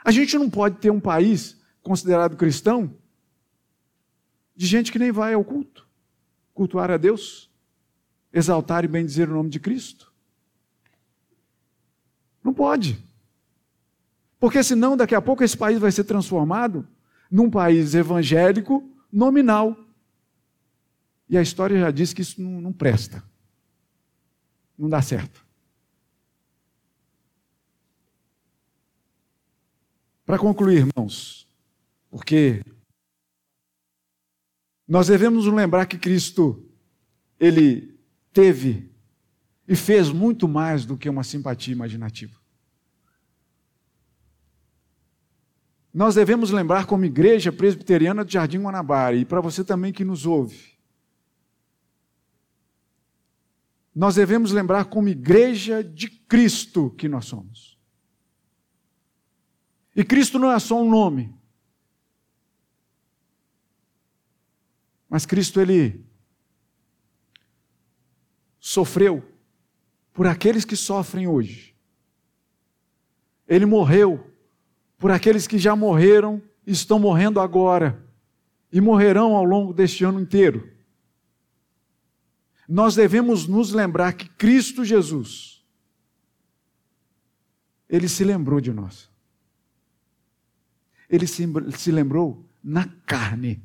A 0.05 0.11
gente 0.11 0.38
não 0.38 0.49
pode 0.49 0.79
ter 0.79 0.91
um 0.91 1.01
país 1.01 1.61
considerado 1.83 2.37
cristão 2.37 2.97
de 4.55 4.66
gente 4.66 4.91
que 4.91 4.99
nem 4.99 5.12
vai 5.12 5.35
ao 5.35 5.45
culto, 5.45 5.87
cultuar 6.55 6.91
a 6.91 6.97
Deus, 6.97 7.51
exaltar 8.33 8.85
e 8.85 8.89
bendizer 8.89 9.29
o 9.29 9.35
nome 9.35 9.51
de 9.51 9.61
Cristo. 9.61 10.12
Não 12.43 12.55
pode. 12.55 13.05
Porque 14.41 14.62
senão 14.62 14.97
daqui 14.97 15.14
a 15.14 15.22
pouco 15.22 15.43
esse 15.43 15.57
país 15.57 15.79
vai 15.79 15.91
ser 15.91 16.05
transformado 16.05 16.87
num 17.31 17.51
país 17.51 17.95
evangélico 17.95 18.89
nominal. 19.12 19.76
E 21.29 21.37
a 21.37 21.43
história 21.43 21.79
já 21.79 21.91
diz 21.91 22.12
que 22.12 22.22
isso 22.22 22.41
não, 22.41 22.61
não 22.61 22.72
presta. 22.72 23.22
Não 24.76 24.89
dá 24.89 25.03
certo. 25.03 25.47
Para 30.24 30.39
concluir, 30.39 30.87
irmãos, 30.87 31.49
porque 32.11 32.62
nós 34.87 35.09
devemos 35.09 35.45
nos 35.47 35.55
lembrar 35.55 35.87
que 35.87 35.99
Cristo, 35.99 36.66
ele 37.39 37.99
teve 38.33 38.91
e 39.66 39.76
fez 39.76 40.11
muito 40.11 40.49
mais 40.49 40.87
do 40.87 40.97
que 40.97 41.09
uma 41.09 41.22
simpatia 41.22 41.72
imaginativa. 41.72 42.39
Nós 45.99 46.14
devemos 46.14 46.53
lembrar 46.53 46.86
como 46.86 47.05
igreja 47.05 47.51
presbiteriana 47.51 48.24
de 48.24 48.34
Jardim 48.34 48.61
Guanabara, 48.61 49.16
e 49.16 49.24
para 49.24 49.40
você 49.40 49.64
também 49.64 49.92
que 49.92 50.05
nos 50.05 50.26
ouve, 50.26 50.78
nós 53.92 54.14
devemos 54.14 54.53
lembrar 54.53 54.84
como 54.84 55.09
igreja 55.09 55.82
de 55.82 56.09
Cristo 56.09 56.92
que 56.92 57.09
nós 57.09 57.24
somos. 57.24 57.76
E 59.96 60.05
Cristo 60.05 60.38
não 60.38 60.53
é 60.53 60.61
só 60.61 60.80
um 60.80 60.88
nome. 60.88 61.34
Mas 65.09 65.26
Cristo, 65.26 65.61
ele 65.61 66.07
sofreu 68.61 69.28
por 70.12 70.28
aqueles 70.28 70.64
que 70.64 70.76
sofrem 70.76 71.26
hoje. 71.26 71.74
Ele 73.49 73.66
morreu 73.66 74.38
por 74.99 75.11
aqueles 75.11 75.46
que 75.46 75.59
já 75.59 75.74
morreram 75.74 76.42
estão 76.66 76.99
morrendo 76.99 77.40
agora 77.40 78.05
e 78.70 78.80
morrerão 78.80 79.34
ao 79.34 79.44
longo 79.44 79.72
deste 79.72 80.05
ano 80.05 80.20
inteiro. 80.20 80.70
Nós 82.68 82.94
devemos 82.94 83.46
nos 83.46 83.72
lembrar 83.72 84.12
que 84.12 84.28
Cristo 84.28 84.84
Jesus, 84.84 85.64
ele 87.88 88.09
se 88.09 88.22
lembrou 88.24 88.61
de 88.61 88.72
nós 88.72 89.09
ele 91.09 91.26
se, 91.26 91.44
se 91.76 91.90
lembrou 91.90 92.44
na 92.62 92.86
carne 93.07 93.62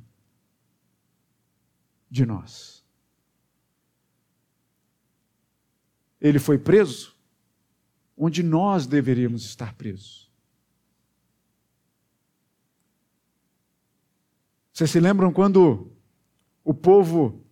de 2.10 2.26
nós. 2.26 2.84
Ele 6.22 6.40
foi 6.40 6.58
preso 6.58 7.14
onde 8.16 8.42
nós 8.42 8.88
deveríamos 8.88 9.44
estar 9.44 9.74
presos. 9.74 10.23
Vocês 14.74 14.90
se 14.90 15.00
lembram 15.00 15.32
quando 15.32 15.92
o 16.64 16.74
povo 16.74 17.46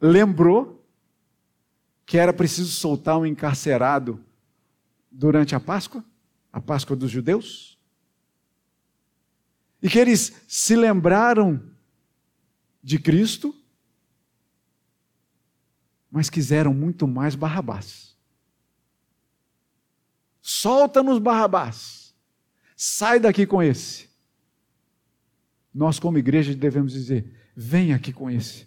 lembrou 0.00 0.84
que 2.06 2.16
era 2.16 2.32
preciso 2.32 2.70
soltar 2.70 3.18
um 3.18 3.26
encarcerado 3.26 4.24
durante 5.10 5.54
a 5.54 5.60
Páscoa, 5.60 6.02
a 6.50 6.60
Páscoa 6.60 6.96
dos 6.96 7.10
judeus? 7.10 7.78
e 9.82 9.88
que 9.88 9.98
eles 9.98 10.32
se 10.46 10.74
lembraram 10.74 11.62
de 12.82 12.98
Cristo, 12.98 13.54
mas 16.10 16.28
quiseram 16.28 16.74
muito 16.74 17.06
mais 17.06 17.34
Barrabás. 17.34 18.16
Solta-nos 20.40 21.18
Barrabás. 21.18 22.14
Sai 22.74 23.20
daqui 23.20 23.46
com 23.46 23.62
esse. 23.62 24.07
Nós, 25.78 26.00
como 26.00 26.18
igreja, 26.18 26.52
devemos 26.56 26.92
dizer: 26.92 27.32
vem 27.54 27.94
aqui 27.94 28.12
com 28.12 28.28
esse. 28.28 28.66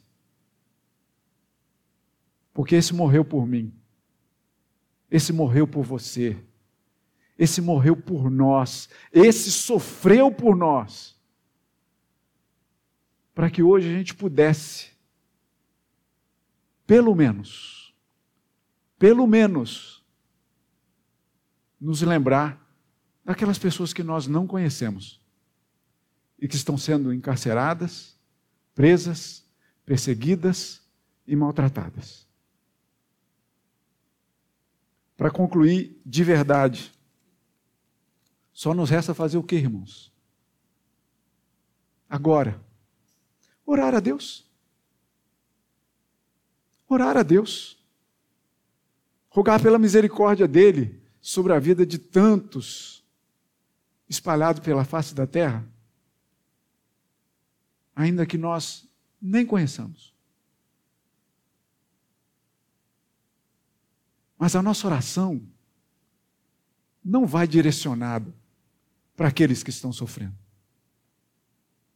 Porque 2.54 2.74
esse 2.74 2.94
morreu 2.94 3.26
por 3.26 3.46
mim. 3.46 3.74
Esse 5.10 5.34
morreu 5.34 5.68
por 5.68 5.84
você. 5.84 6.42
Esse 7.38 7.60
morreu 7.60 7.98
por 7.98 8.32
nós, 8.32 8.88
esse 9.12 9.52
sofreu 9.52 10.32
por 10.32 10.56
nós, 10.56 11.20
para 13.34 13.50
que 13.50 13.64
hoje 13.64 13.90
a 13.90 13.98
gente 13.98 14.14
pudesse, 14.14 14.92
pelo 16.86 17.16
menos, 17.16 17.96
pelo 19.00 19.26
menos, 19.26 20.06
nos 21.80 22.04
lembrar 22.04 22.64
daquelas 23.26 23.58
pessoas 23.58 23.92
que 23.92 24.04
nós 24.04 24.28
não 24.28 24.46
conhecemos 24.46 25.21
e 26.42 26.48
que 26.48 26.56
estão 26.56 26.76
sendo 26.76 27.14
encarceradas, 27.14 28.18
presas, 28.74 29.46
perseguidas 29.86 30.82
e 31.28 31.36
maltratadas. 31.36 32.28
Para 35.16 35.30
concluir 35.30 36.02
de 36.04 36.24
verdade, 36.24 36.92
só 38.52 38.74
nos 38.74 38.90
resta 38.90 39.14
fazer 39.14 39.38
o 39.38 39.44
que, 39.44 39.56
irmãos? 39.56 40.12
Agora, 42.10 42.60
orar 43.66 43.94
a 43.94 44.00
Deus. 44.00 44.50
Orar 46.88 47.16
a 47.18 47.24
Deus. 47.24 47.78
Rogar 49.30 49.62
pela 49.62 49.80
misericórdia 49.80 50.48
dele 50.48 51.02
sobre 51.22 51.54
a 51.54 51.60
vida 51.60 51.86
de 51.86 52.00
tantos 52.00 53.02
espalhados 54.10 54.62
pela 54.62 54.84
face 54.84 55.16
da 55.16 55.26
terra, 55.26 55.66
ainda 58.02 58.26
que 58.26 58.38
nós 58.38 58.90
nem 59.22 59.46
conheçamos. 59.46 60.14
Mas 64.38 64.56
a 64.56 64.62
nossa 64.62 64.88
oração 64.88 65.42
não 67.04 67.26
vai 67.26 67.48
direcionada 67.48 68.34
para 69.16 69.28
aqueles 69.28 69.62
que 69.62 69.70
estão 69.70 69.94
sofrendo. 69.94 70.36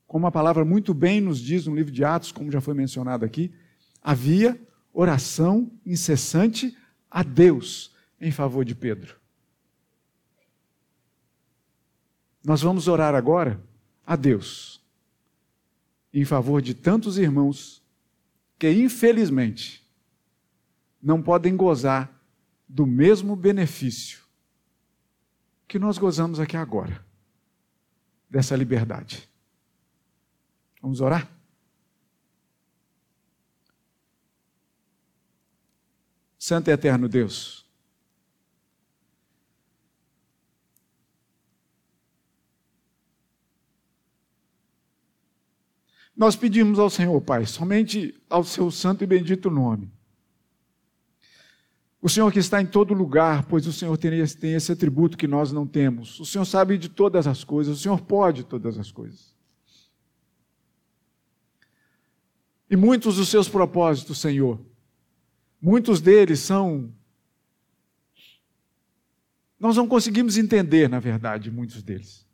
Como 0.06 0.28
a 0.28 0.32
palavra 0.32 0.64
muito 0.64 0.94
bem 0.94 1.20
nos 1.20 1.40
diz 1.40 1.66
no 1.66 1.76
livro 1.76 1.92
de 1.92 2.04
Atos, 2.04 2.32
como 2.32 2.52
já 2.52 2.62
foi 2.62 2.76
mencionado 2.76 3.26
aqui, 3.26 3.52
havia 4.02 4.60
oração 4.94 5.72
incessante 5.84 6.78
a 7.10 7.24
Deus 7.24 7.94
em 8.22 8.32
favor 8.32 8.64
de 8.64 8.76
Pedro. 8.76 9.20
Nós 12.44 12.62
vamos 12.62 12.88
orar 12.88 13.16
agora 13.16 13.60
a 14.06 14.16
Deus 14.16 14.85
em 16.16 16.24
favor 16.24 16.62
de 16.62 16.74
tantos 16.74 17.18
irmãos 17.18 17.84
que, 18.58 18.72
infelizmente, 18.72 19.86
não 21.04 21.22
podem 21.22 21.58
gozar 21.58 22.10
do 22.68 22.88
mesmo 22.88 23.36
benefício 23.36 24.24
que 25.68 25.78
nós 25.78 25.98
gozamos 25.98 26.40
aqui 26.40 26.56
agora 26.56 27.06
dessa 28.30 28.56
liberdade. 28.56 29.30
Vamos 30.82 31.02
orar? 31.02 31.30
Santo 36.40 36.70
e 36.70 36.74
eterno 36.74 37.10
Deus, 37.10 37.65
nós 46.16 46.36
pedimos 46.36 46.80
ao 46.80 46.90
Senhor, 46.90 47.20
Pai, 47.22 47.46
somente 47.46 48.16
ao 48.30 48.44
seu 48.44 48.72
santo 48.72 49.04
e 49.04 49.08
bendito 49.08 49.50
nome, 49.50 49.92
o 52.02 52.08
Senhor 52.08 52.32
que 52.32 52.38
está 52.38 52.62
em 52.62 52.68
todo 52.68 52.94
lugar, 52.94 53.46
pois 53.48 53.66
o 53.66 53.74
Senhor 53.74 53.98
tem 53.98 54.20
esse, 54.20 54.38
tem 54.38 54.54
esse 54.54 54.72
atributo 54.72 55.18
que 55.18 55.28
nós 55.28 55.52
não 55.52 55.66
temos. 55.66 56.20
O 56.20 56.26
Senhor 56.26 56.46
sabe 56.46 56.78
de 56.78 56.88
todas 56.88 57.26
as 57.26 57.44
coisas, 57.44 57.80
o 57.80 57.82
Senhor 57.82 58.00
pode 58.00 58.44
todas 58.44 58.78
as 58.78 58.92
coisas. 58.92 59.34
E 62.70 62.76
muitos 62.76 63.16
dos 63.16 63.30
seus 63.30 63.50
propósitos, 63.50 64.20
Senhor, 64.20 64.60
muitos 65.62 66.00
deles 66.00 66.40
são. 66.40 66.94
Nós 69.60 69.76
não 69.76 69.88
conseguimos 69.88 70.38
entender, 70.38 70.88
na 70.88 71.00
verdade, 71.00 71.50
muitos 71.50 71.82
deles. 71.82 72.25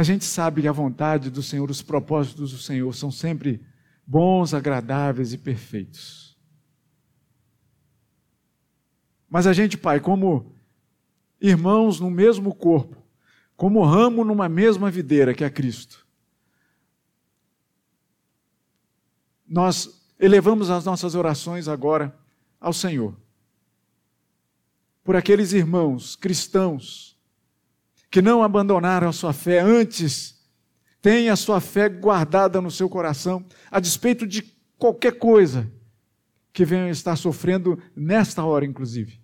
A 0.00 0.02
gente 0.02 0.24
sabe 0.24 0.62
que 0.62 0.68
a 0.68 0.72
vontade 0.72 1.28
do 1.28 1.42
Senhor, 1.42 1.70
os 1.70 1.82
propósitos 1.82 2.52
do 2.52 2.58
Senhor 2.58 2.90
são 2.94 3.10
sempre 3.10 3.60
bons, 4.06 4.54
agradáveis 4.54 5.34
e 5.34 5.38
perfeitos. 5.38 6.38
Mas 9.28 9.46
a 9.46 9.52
gente, 9.52 9.76
Pai, 9.76 10.00
como 10.00 10.54
irmãos 11.38 12.00
no 12.00 12.10
mesmo 12.10 12.54
corpo, 12.54 12.96
como 13.56 13.84
ramo 13.84 14.24
numa 14.24 14.48
mesma 14.48 14.90
videira 14.90 15.34
que 15.34 15.44
é 15.44 15.50
Cristo, 15.50 16.06
nós 19.46 20.02
elevamos 20.18 20.70
as 20.70 20.84
nossas 20.84 21.14
orações 21.14 21.68
agora 21.68 22.18
ao 22.58 22.72
Senhor. 22.72 23.14
Por 25.04 25.14
aqueles 25.14 25.52
irmãos 25.52 26.16
cristãos 26.16 27.09
que 28.10 28.20
não 28.20 28.42
abandonaram 28.42 29.08
a 29.08 29.12
sua 29.12 29.32
fé 29.32 29.60
antes 29.60 30.40
Tenha 31.02 31.32
a 31.32 31.36
sua 31.36 31.60
fé 31.60 31.88
guardada 31.88 32.60
no 32.60 32.70
seu 32.70 32.88
coração, 32.88 33.44
a 33.70 33.80
despeito 33.80 34.26
de 34.26 34.42
qualquer 34.76 35.18
coisa 35.18 35.70
que 36.52 36.64
venham 36.64 36.88
estar 36.88 37.16
sofrendo 37.16 37.82
nesta 37.96 38.44
hora, 38.44 38.66
inclusive. 38.66 39.18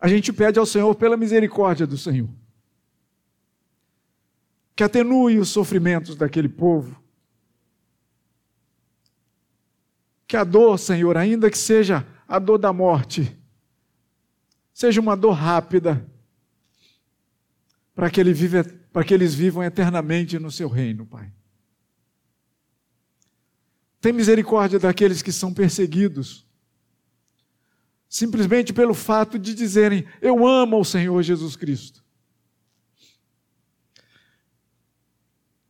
A 0.00 0.08
gente 0.08 0.32
pede 0.32 0.58
ao 0.58 0.66
Senhor 0.66 0.94
pela 0.94 1.16
misericórdia 1.16 1.86
do 1.86 1.98
Senhor. 1.98 2.28
Que 4.74 4.82
atenue 4.82 5.38
os 5.38 5.50
sofrimentos 5.50 6.16
daquele 6.16 6.48
povo. 6.48 7.00
Que 10.26 10.36
a 10.36 10.44
dor, 10.44 10.78
Senhor, 10.78 11.18
ainda 11.18 11.50
que 11.50 11.58
seja 11.58 12.06
a 12.26 12.38
dor 12.38 12.56
da 12.56 12.72
morte, 12.72 13.36
seja 14.72 15.00
uma 15.00 15.14
dor 15.14 15.32
rápida, 15.32 16.10
para 17.94 18.10
que, 18.10 18.20
ele 18.20 18.32
vive, 18.32 18.62
para 18.92 19.04
que 19.04 19.12
eles 19.12 19.34
vivam 19.34 19.62
eternamente 19.62 20.38
no 20.38 20.50
seu 20.50 20.68
reino, 20.68 21.06
Pai. 21.06 21.30
Tem 24.00 24.12
misericórdia 24.12 24.78
daqueles 24.78 25.22
que 25.22 25.30
são 25.30 25.52
perseguidos, 25.52 26.46
simplesmente 28.08 28.72
pelo 28.72 28.94
fato 28.94 29.38
de 29.38 29.54
dizerem: 29.54 30.06
Eu 30.20 30.46
amo 30.46 30.80
o 30.80 30.84
Senhor 30.84 31.22
Jesus 31.22 31.54
Cristo. 31.54 32.02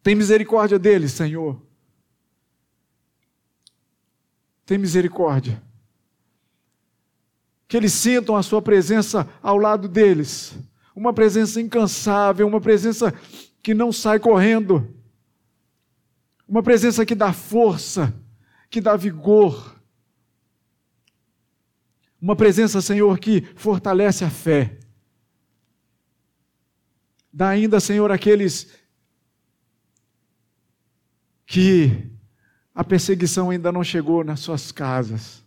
Tem 0.02 0.14
misericórdia 0.14 0.78
deles, 0.78 1.12
Senhor. 1.12 1.60
Tem 4.64 4.78
misericórdia. 4.78 5.62
Que 7.68 7.76
eles 7.76 7.92
sintam 7.92 8.36
a 8.36 8.42
Sua 8.42 8.62
presença 8.62 9.28
ao 9.42 9.56
lado 9.56 9.88
deles 9.88 10.56
uma 10.94 11.12
presença 11.12 11.60
incansável, 11.60 12.46
uma 12.46 12.60
presença 12.60 13.12
que 13.62 13.74
não 13.74 13.92
sai 13.92 14.18
correndo, 14.18 14.94
uma 16.46 16.62
presença 16.62 17.06
que 17.06 17.14
dá 17.14 17.32
força, 17.32 18.14
que 18.68 18.80
dá 18.80 18.96
vigor, 18.96 19.80
uma 22.20 22.36
presença, 22.36 22.80
Senhor, 22.80 23.18
que 23.18 23.40
fortalece 23.56 24.24
a 24.24 24.30
fé. 24.30 24.78
Dá 27.32 27.48
ainda, 27.48 27.80
Senhor, 27.80 28.12
aqueles 28.12 28.68
que 31.46 32.10
a 32.74 32.84
perseguição 32.84 33.50
ainda 33.50 33.72
não 33.72 33.82
chegou 33.82 34.22
nas 34.22 34.40
suas 34.40 34.70
casas, 34.70 35.44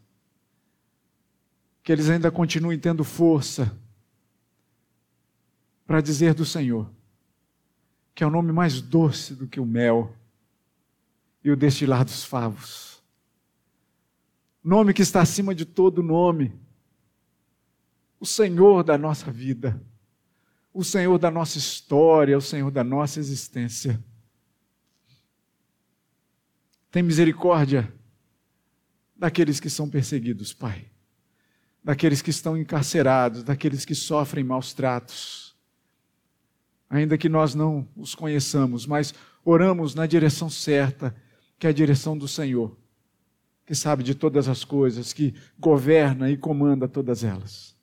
que 1.82 1.92
eles 1.92 2.10
ainda 2.10 2.30
continuem 2.30 2.78
tendo 2.78 3.04
força 3.04 3.72
para 5.86 6.02
dizer 6.02 6.34
do 6.34 6.46
Senhor, 6.46 6.92
que 8.14 8.24
é 8.24 8.28
o 8.28 8.32
nome 8.32 8.52
mais 8.52 8.82
doce 8.82 9.36
do 9.36 9.48
que 9.48 9.60
o 9.60 9.66
mel 9.66 10.16
e 11.44 11.52
o 11.52 11.56
destilar 11.56 12.04
dos 12.04 12.24
favos. 12.24 13.04
Nome 14.64 14.94
que 14.94 15.04
está 15.04 15.22
acima 15.22 15.54
de 15.54 15.64
todo 15.64 16.02
nome. 16.02 16.60
O 18.20 18.26
Senhor 18.26 18.84
da 18.84 18.98
nossa 18.98 19.32
vida, 19.32 19.80
o 20.74 20.84
Senhor 20.84 21.20
da 21.20 21.30
nossa 21.30 21.60
história, 21.60 22.36
o 22.36 22.42
Senhor 22.42 22.72
da 22.72 22.84
nossa 22.84 23.20
existência. 23.20 24.04
Tem 26.90 27.04
misericórdia 27.04 27.94
daqueles 29.16 29.60
que 29.60 29.70
são 29.70 29.88
perseguidos, 29.88 30.52
Pai, 30.52 30.90
daqueles 31.84 32.22
que 32.22 32.32
estão 32.32 32.58
encarcerados, 32.58 33.44
daqueles 33.44 33.86
que 33.86 33.94
sofrem 33.94 34.44
maus 34.44 34.74
tratos 34.74 35.55
ainda 36.90 37.18
que 37.18 37.30
nós 37.30 37.56
não 37.56 37.88
os 37.96 38.16
conheçamos, 38.16 38.86
mas 38.86 39.14
oramos 39.44 39.96
na 39.96 40.06
direção 40.06 40.50
certa, 40.50 41.16
que 41.58 41.68
é 41.68 41.70
a 41.70 41.74
direção 41.74 42.18
do 42.18 42.28
Senhor, 42.28 42.76
que 43.66 43.76
sabe 43.76 44.04
de 44.04 44.16
todas 44.16 44.48
as 44.48 44.64
coisas, 44.64 45.14
que 45.14 45.34
governa 45.60 46.30
e 46.30 46.38
comanda 46.38 46.88
todas 46.88 47.24
elas. 47.24 47.76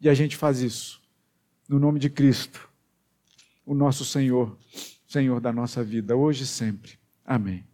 E 0.00 0.08
a 0.08 0.14
gente 0.14 0.36
faz 0.36 0.60
isso 0.60 1.00
no 1.68 1.78
nome 1.78 1.98
de 1.98 2.08
Cristo, 2.08 2.68
o 3.64 3.74
nosso 3.74 4.04
Senhor, 4.04 4.56
Senhor 5.06 5.40
da 5.40 5.52
nossa 5.52 5.82
vida, 5.82 6.16
hoje 6.16 6.44
e 6.44 6.46
sempre. 6.46 6.92
Amém. 7.24 7.64